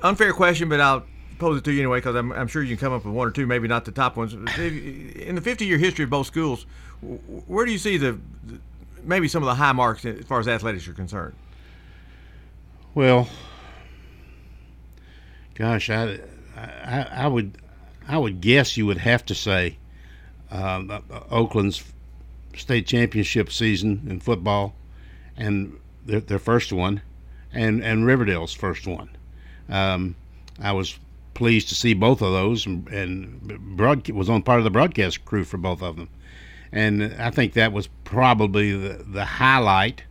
[0.01, 1.06] unfair question, but I'll
[1.38, 3.27] pose it to you anyway because I'm, I'm sure you can come up with one
[3.27, 4.34] or two, maybe not the top ones.
[4.34, 6.65] In the 50 year history of both schools,
[7.47, 8.13] where do you see the,
[8.45, 8.60] the
[9.04, 11.36] maybe some of the high marks as far as athletics are concerned?
[12.96, 13.28] Well,
[15.56, 16.20] gosh, I,
[16.56, 17.58] I, I would,
[18.08, 19.78] I would guess you would have to say
[20.51, 21.84] um, uh, uh, Oakland's
[22.56, 24.76] state championship season in football,
[25.36, 27.01] and their, their first one,
[27.51, 29.10] and and Riverdale's first one.
[29.70, 30.16] Um,
[30.62, 30.99] I was
[31.34, 35.26] pleased to see both of those, and, and broad, was on part of the broadcast
[35.26, 36.10] crew for both of them.
[36.74, 40.03] And I think that was probably the, the highlight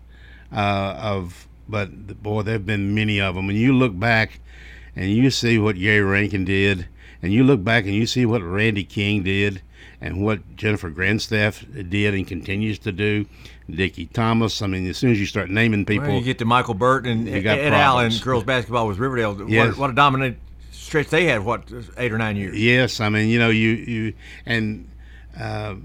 [0.53, 1.49] uh, of.
[1.69, 3.47] But boy, there've been many of them.
[3.47, 4.41] When you look back,
[4.95, 6.87] and you see what Gary Rankin did,
[7.23, 9.63] and you look back and you see what Randy King did,
[10.01, 13.27] and what Jennifer Grandstaff did and continues to do,
[13.71, 14.61] Dickie Thomas.
[14.61, 17.07] I mean, as soon as you start naming people, Well, you get to Michael Burt
[17.07, 19.49] and You got Ed Allen, girls basketball with Riverdale.
[19.49, 19.71] Yes.
[19.71, 20.39] What, what a dominant
[20.73, 21.45] stretch they had.
[21.45, 22.59] What eight or nine years?
[22.59, 24.91] Yes, I mean, you know, you you and
[25.39, 25.77] uh,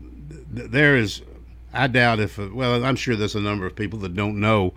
[0.50, 1.22] there is.
[1.74, 2.38] I doubt if.
[2.38, 4.74] Well, I'm sure there's a number of people that don't know,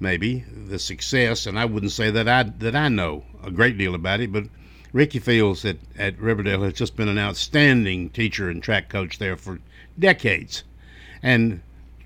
[0.00, 3.94] maybe the success, and I wouldn't say that I that I know a great deal
[3.94, 4.44] about it, but.
[4.92, 9.38] Ricky Fields at, at Riverdale has just been an outstanding teacher and track coach there
[9.38, 9.58] for
[9.98, 10.64] decades.
[11.22, 11.62] And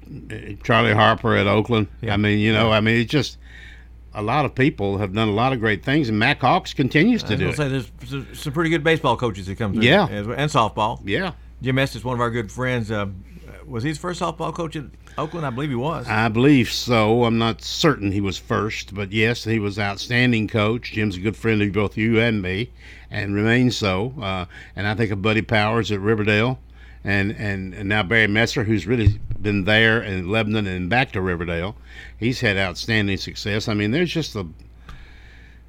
[0.07, 1.89] uh, Charlie Harper at Oakland.
[2.01, 2.15] Yeah.
[2.15, 3.39] I mean, you know, I mean, it's just
[4.15, 7.23] a lot of people have done a lot of great things, and Mac Hawks continues
[7.25, 9.83] to do say there's, there's some pretty good baseball coaches that come through.
[9.83, 10.07] Yeah.
[10.07, 11.01] and softball.
[11.05, 11.33] Yeah.
[11.63, 13.07] Jim Estes, one of our good friends, uh,
[13.67, 14.85] was he the first softball coach at
[15.19, 15.47] Oakland?
[15.47, 16.07] I believe he was.
[16.09, 17.25] I believe so.
[17.25, 20.93] I'm not certain he was first, but yes, he was outstanding coach.
[20.93, 22.71] Jim's a good friend of both you and me,
[23.11, 24.15] and remains so.
[24.21, 24.47] Uh,
[24.77, 26.61] and I think of Buddy Powers at Riverdale,
[27.03, 31.21] and, and and now Barry Messer, who's really been there in Lebanon and back to
[31.21, 31.77] Riverdale.
[32.19, 33.69] He's had outstanding success.
[33.69, 34.47] I mean, there's just a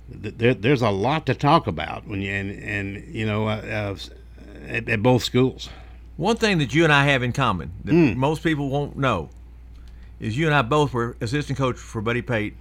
[0.10, 3.96] there, there's a lot to talk about when you and and you know uh, uh,
[4.68, 5.70] at, at both schools.
[6.18, 8.16] One thing that you and I have in common that Mm.
[8.16, 9.30] most people won't know
[10.20, 12.56] is you and I both were assistant coach for Buddy Pate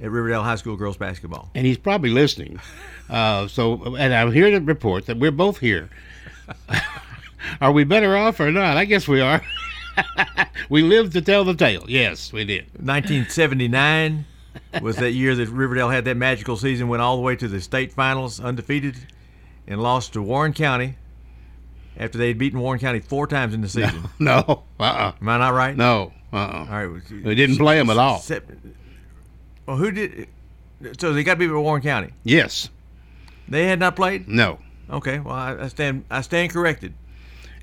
[0.00, 1.50] at Riverdale High School girls basketball.
[1.54, 2.60] and he's probably listening.
[3.10, 5.90] Uh, so, and I'm here to report that we're both here.
[7.60, 8.78] are we better off or not?
[8.78, 9.42] I guess we are.
[10.70, 11.84] we lived to tell the tale.
[11.88, 12.64] Yes, we did.
[12.80, 14.24] 1979
[14.80, 17.60] was that year that Riverdale had that magical season, went all the way to the
[17.60, 18.96] state finals undefeated,
[19.66, 20.96] and lost to Warren County
[21.96, 24.02] after they'd beaten Warren County four times in the season.
[24.18, 25.12] No, uh-uh.
[25.20, 25.76] Am I not right?
[25.76, 26.66] No, uh-uh.
[26.70, 27.02] All right.
[27.24, 28.18] We didn't play them at all.
[28.18, 28.50] Sep-
[29.66, 30.28] Well, who did?
[30.98, 32.10] So they got to beat Warren County.
[32.24, 32.68] Yes.
[33.48, 34.28] They had not played.
[34.28, 34.58] No.
[34.90, 35.18] Okay.
[35.20, 36.04] Well, I, I stand.
[36.10, 36.94] I stand corrected.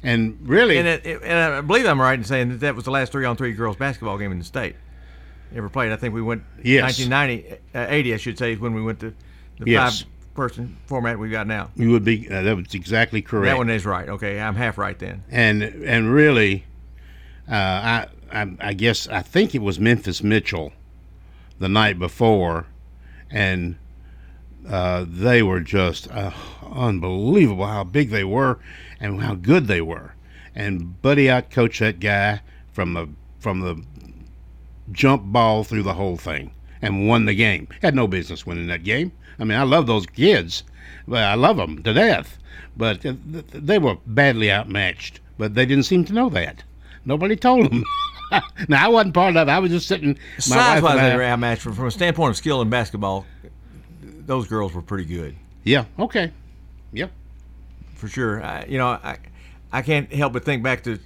[0.03, 2.85] And really, And, it, it- and I believe I'm right in saying that that was
[2.85, 4.75] the last three-on-three girls basketball game in the state
[5.53, 5.91] ever played.
[5.91, 6.83] I think we went Yes.
[6.99, 9.13] 1990, uh, 80, I should say, is when we went to
[9.59, 10.05] the Yes.
[10.39, 11.69] Five-person format we've got now.
[11.75, 12.29] you would be.
[12.29, 13.51] Uh, that was exactly correct.
[13.51, 14.07] That one is right.
[14.07, 15.23] Okay, I'm half right then.
[15.29, 16.65] and and really,
[17.49, 20.71] uh, I, I I guess I think it was Memphis Mitchell,
[21.59, 22.67] the night before,
[23.29, 23.77] and
[24.67, 26.31] uh, they were just uh,
[26.63, 28.59] unbelievable how big they were
[28.99, 30.13] and how good they were.
[30.55, 33.09] And Buddy out coached that guy from the
[33.39, 33.83] from the
[34.91, 37.67] jump ball through the whole thing and won the game.
[37.81, 39.11] Had no business winning that game.
[39.39, 40.63] I mean, I love those kids,
[41.07, 42.37] but I love them to death.
[42.75, 45.19] But th- th- they were badly outmatched.
[45.37, 46.63] But they didn't seem to know that.
[47.05, 47.83] Nobody told them.
[48.67, 49.51] now I wasn't part of it.
[49.51, 50.17] I was just sitting.
[50.49, 51.61] My wife Size-wise, and I- they were outmatched.
[51.61, 53.25] From, from a standpoint of skill in basketball,
[54.03, 55.35] those girls were pretty good.
[55.63, 55.85] Yeah.
[55.97, 56.31] Okay.
[56.93, 57.11] Yep.
[57.95, 58.43] for sure.
[58.43, 59.17] I, you know, I
[59.71, 60.99] I can't help but think back to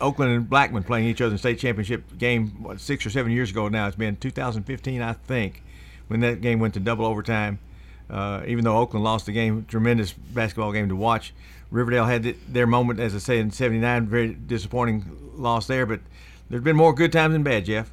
[0.00, 3.50] Oakland and Blackman playing each other in state championship game what six or seven years
[3.50, 3.86] ago now.
[3.86, 5.62] It's been 2015, I think,
[6.12, 7.58] when that game went to double overtime.
[8.10, 11.32] Uh, even though Oakland lost the game, tremendous basketball game to watch.
[11.70, 14.06] Riverdale had th- their moment, as I say, in '79.
[14.06, 15.04] Very disappointing
[15.34, 16.00] loss there, but
[16.50, 17.90] there's been more good times than bad, Jeff.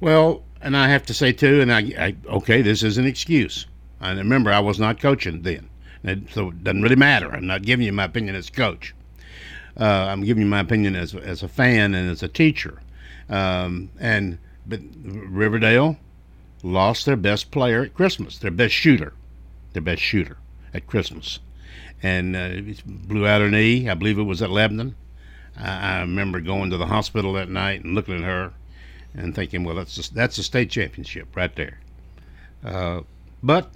[0.00, 3.66] Well, and I have to say too, and I, I okay, this is an excuse.
[4.00, 5.68] And remember, I was not coaching then,
[6.02, 7.30] and so it doesn't really matter.
[7.30, 8.94] I'm not giving you my opinion as coach.
[9.78, 12.80] Uh, I'm giving you my opinion as as a fan and as a teacher.
[13.28, 15.98] Um, and but Riverdale
[16.62, 19.12] lost their best player at Christmas, their best shooter,
[19.72, 20.36] their best shooter
[20.74, 21.40] at Christmas,
[22.02, 22.50] and uh,
[22.86, 23.88] blew out her knee.
[23.88, 24.94] I believe it was at Lebanon.
[25.58, 28.52] I, I remember going to the hospital that night and looking at her
[29.14, 31.78] and thinking, well, that's a, that's a state championship right there.
[32.64, 33.00] Uh,
[33.42, 33.70] but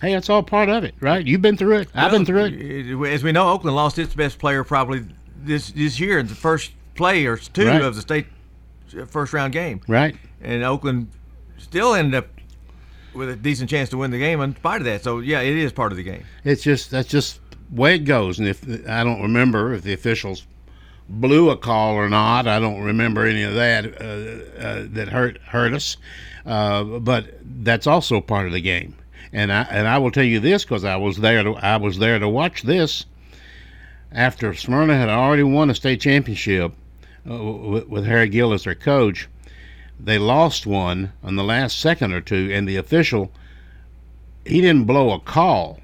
[0.00, 1.24] hey, it's all part of it, right?
[1.26, 1.88] You've been through it.
[1.94, 2.54] I've been through it.
[2.54, 3.12] it.
[3.12, 5.04] As we know, Oakland lost its best player probably
[5.42, 7.80] this this year in the first play or two Right.
[7.82, 8.26] of the state
[8.98, 9.80] uh, first round game.
[9.88, 10.16] Right.
[10.42, 11.08] And Oakland
[11.60, 12.26] still ended up
[13.14, 15.02] with a decent chance to win the game in spite of that.
[15.02, 16.24] So yeah, it is part of the game.
[16.44, 17.40] It's just that's just
[17.70, 18.38] way it goes.
[18.38, 20.46] And if I don't remember if the officials
[21.08, 25.38] blew a call or not, I don't remember any of that uh, uh, that hurt
[25.38, 25.96] hurt us.
[26.46, 28.96] Uh, but that's also part of the game.
[29.32, 31.98] And I and I will tell you this because I was there to I was
[31.98, 33.06] there to watch this.
[34.12, 36.72] After Smyrna had already won a state championship
[37.30, 39.28] uh, with, with Harry Gill as their coach,
[40.04, 43.30] they lost one on the last second or two, and the official
[44.44, 45.80] he didn't blow a call.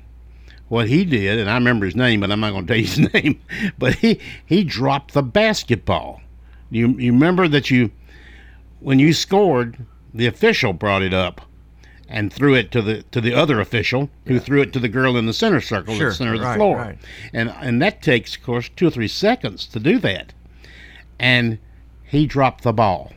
[0.69, 2.87] What he did, and I remember his name, but I'm not going to tell you
[2.87, 3.41] his name.
[3.79, 6.21] But he he dropped the basketball.
[6.71, 7.91] You you remember that you
[8.81, 9.79] when you scored,
[10.13, 11.43] the official brought it up
[12.09, 15.17] and threw it to the to the other official who threw it to the girl
[15.17, 16.77] in the center circle, Sure, the center of the right, floor.
[16.77, 16.99] right.
[17.33, 20.33] And and that takes, of course, two or three seconds to do that.
[21.19, 21.59] And
[22.05, 23.13] he dropped the ball.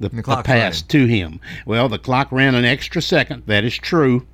[0.00, 1.40] The, the, clock's pass to him.
[1.66, 3.44] Well, the clock ran an extra second.
[3.46, 4.26] That is true,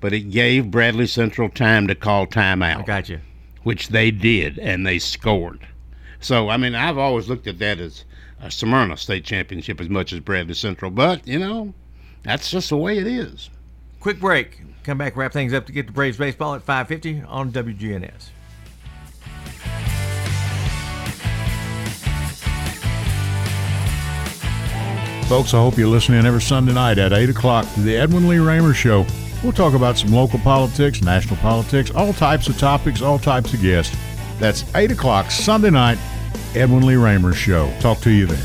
[0.00, 2.78] but it gave Bradley Central time to call timeout.
[2.78, 3.20] I got you.
[3.64, 5.66] Which they did, and they scored.
[6.20, 8.04] So I mean, I've always looked at that as
[8.40, 11.74] a Smyrna state championship as much as Bradley Central, but you know,
[12.22, 13.50] that's just the way it is.
[14.00, 14.60] Quick break.
[14.84, 18.30] Come back, wrap things up to get the Braves baseball at 5:50 on WGNS.
[25.28, 28.30] Folks, I hope you listen in every Sunday night at 8 o'clock to the Edwin
[28.30, 29.04] Lee Raymer Show.
[29.42, 33.60] We'll talk about some local politics, national politics, all types of topics, all types of
[33.60, 33.94] guests.
[34.38, 35.98] That's 8 o'clock Sunday night,
[36.54, 37.70] Edwin Lee Raymer Show.
[37.78, 38.42] Talk to you then.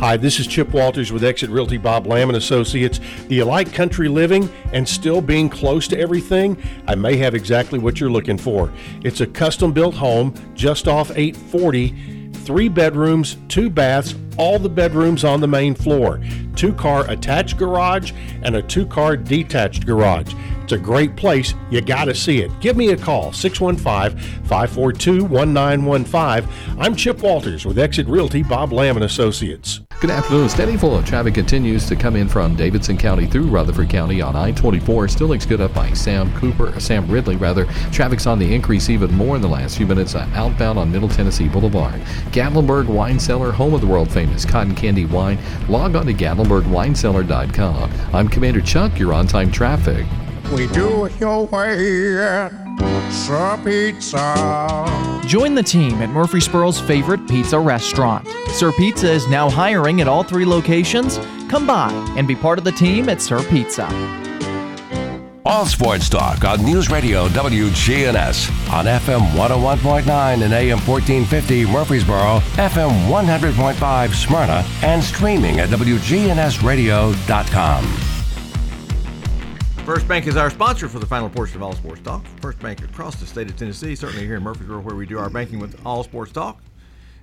[0.00, 2.98] Hi, this is Chip Walters with Exit Realty Bob Lamb and Associates.
[3.28, 6.60] Do you like country living and still being close to everything?
[6.88, 8.72] I may have exactly what you're looking for.
[9.04, 15.24] It's a custom built home just off 840, three bedrooms, two baths, all the bedrooms
[15.24, 16.20] on the main floor,
[16.56, 18.12] two car attached garage,
[18.42, 20.34] and a two car detached garage.
[20.62, 21.54] It's a great place.
[21.70, 22.50] You got to see it.
[22.60, 26.78] Give me a call, 615 542 1915.
[26.78, 29.80] I'm Chip Walters with Exit Realty Bob Lamb and Associates.
[30.02, 30.48] Good afternoon.
[30.48, 34.34] Steady flow of traffic continues to come in from Davidson County through Rutherford County on
[34.34, 35.08] I-24.
[35.08, 37.66] Still looks good up by Sam Cooper, Sam Ridley rather.
[37.92, 41.08] Traffic's on the increase even more in the last few minutes uh, outbound on Middle
[41.08, 42.00] Tennessee Boulevard.
[42.32, 45.38] Gatlinburg Wine Cellar, home of the world famous cotton candy wine.
[45.68, 47.92] Log on to GatlinburgWineCellar.com.
[48.12, 48.98] I'm Commander Chuck.
[48.98, 50.04] You're on time traffic.
[50.52, 52.48] We do it your way.
[53.10, 55.22] Sir Pizza.
[55.26, 58.28] Join the team at Murfreesboro's favorite pizza restaurant.
[58.48, 61.16] Sir Pizza is now hiring at all three locations.
[61.48, 63.88] Come by and be part of the team at Sir Pizza.
[65.44, 73.08] All sports talk on News Radio WGNS on FM 101.9 and AM 1450 Murfreesboro, FM
[73.08, 78.11] 100.5 Smyrna, and streaming at WGNSradio.com.
[79.84, 82.24] First Bank is our sponsor for the final portion of All Sports Talk.
[82.40, 85.28] First Bank across the state of Tennessee, certainly here in Murfreesboro, where we do our
[85.28, 86.62] banking with All Sports Talk.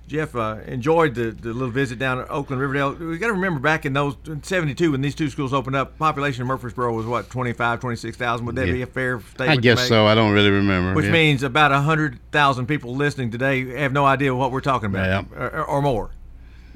[0.06, 2.92] Jeff uh, enjoyed the, the little visit down at Oakland Riverdale.
[2.94, 5.96] We got to remember back in those in '72 when these two schools opened up,
[5.98, 8.44] population of Murfreesboro was what 25, 26,000.
[8.44, 8.72] Would that Yeah.
[8.72, 9.50] be a fair statement?
[9.50, 10.06] I guess so.
[10.06, 10.94] I don't really remember.
[10.94, 11.12] Which Yeah.
[11.12, 15.64] means about hundred thousand people listening today have no idea what we're talking about, or,
[15.64, 16.10] or more,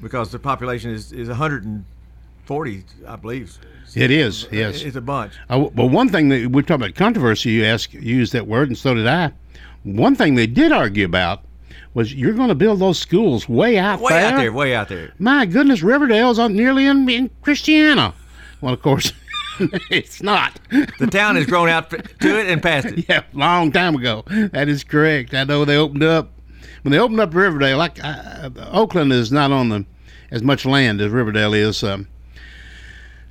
[0.01, 3.57] because the population is is 140, I believe.
[3.95, 4.81] It is, yes.
[4.81, 5.33] It's a bunch.
[5.49, 8.67] Uh, but one thing that we talked about controversy, you asked, you used that word,
[8.67, 9.31] and so did I.
[9.83, 11.41] One thing they did argue about
[11.93, 14.25] was you're going to build those schools way out Way there.
[14.33, 15.13] out there, way out there.
[15.17, 18.13] My goodness, Riverdale's on nearly in, in Christiana.
[18.59, 19.13] Well, of course,
[19.89, 20.59] it's not.
[20.99, 21.99] The town has grown out to
[22.39, 23.05] it and past it.
[23.09, 24.23] Yeah, long time ago.
[24.27, 25.33] That is correct.
[25.33, 26.31] I know they opened up
[26.81, 27.77] when they opened up Riverdale.
[27.77, 29.85] Like uh, Oakland is not on the
[30.31, 32.07] as much land as Riverdale is, um,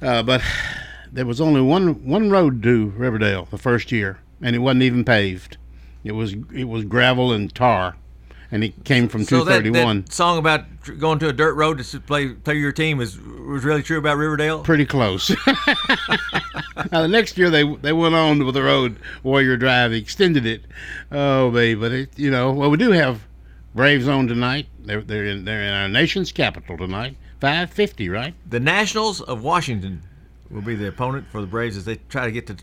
[0.05, 0.43] uh, but
[1.11, 5.05] there was only one one road to Riverdale the first year, and it wasn't even
[5.05, 5.57] paved.
[6.03, 7.97] It was it was gravel and tar,
[8.51, 10.65] and it came from So two that, that song about
[10.99, 14.17] going to a dirt road to play play your team is was really true about
[14.17, 14.63] Riverdale.
[14.63, 15.31] Pretty close.
[16.93, 20.63] now the next year they they went on with the road Warrior Drive, extended it.
[21.11, 23.23] Oh, baby, but it, you know, well we do have
[23.75, 24.67] Braves on tonight.
[24.81, 27.17] They're they're in they're in our nation's capital tonight.
[27.41, 28.35] Five fifty, right?
[28.49, 30.03] The Nationals of Washington
[30.51, 32.57] will be the opponent for the Braves as they try to get to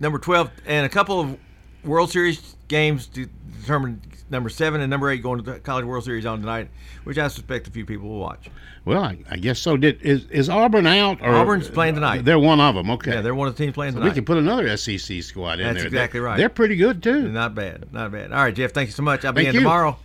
[0.00, 1.36] number 12 and a couple of
[1.84, 3.26] World Series games to
[3.60, 6.68] determine number seven and number eight going to the College World Series on tonight,
[7.04, 8.50] which I suspect a few people will watch.
[8.84, 9.76] Well, I, I guess so.
[9.76, 11.20] Did is is Auburn out?
[11.22, 12.24] Or Auburn's playing tonight.
[12.24, 12.90] They're one of them.
[12.90, 13.14] Okay.
[13.14, 14.10] Yeah, they're one of the teams playing So tonight.
[14.10, 15.86] we can put another SEC squad in That's there.
[15.86, 16.36] exactly They're- right.
[16.36, 17.28] They're pretty good too.
[17.28, 18.32] Not bad, not bad.
[18.32, 19.24] All right, Jeff, thank you so much.
[19.24, 19.60] I'll be Thank in you.
[19.60, 19.96] tomorrow.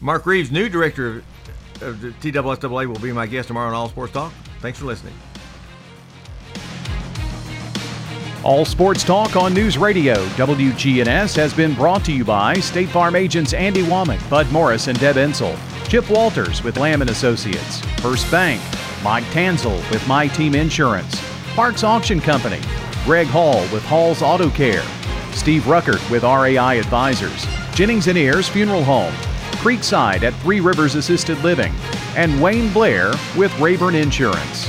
[0.00, 1.24] Mark Reeves, new director of,
[1.80, 4.32] the will be my guest tomorrow on All Sports Talk.
[4.60, 5.14] Thanks for listening.
[8.44, 10.16] All Sports Talk on News Radio.
[10.36, 15.00] WGNS has been brought to you by State Farm agents Andy Womack, Bud Morris, and
[15.00, 15.56] Deb Ensel,
[15.88, 18.60] Chip Walters with Lamb Associates, First Bank,
[19.02, 21.18] Mike Tanzel with My Team Insurance,
[21.54, 22.60] Parks Auction Company,
[23.06, 24.84] Greg Hall with Hall's Auto Care,
[25.32, 29.14] Steve Ruckert with RAI Advisors, Jennings and Ayers Funeral Home,
[29.52, 31.72] Creekside at Three Rivers Assisted Living,
[32.16, 34.68] and Wayne Blair with Rayburn Insurance.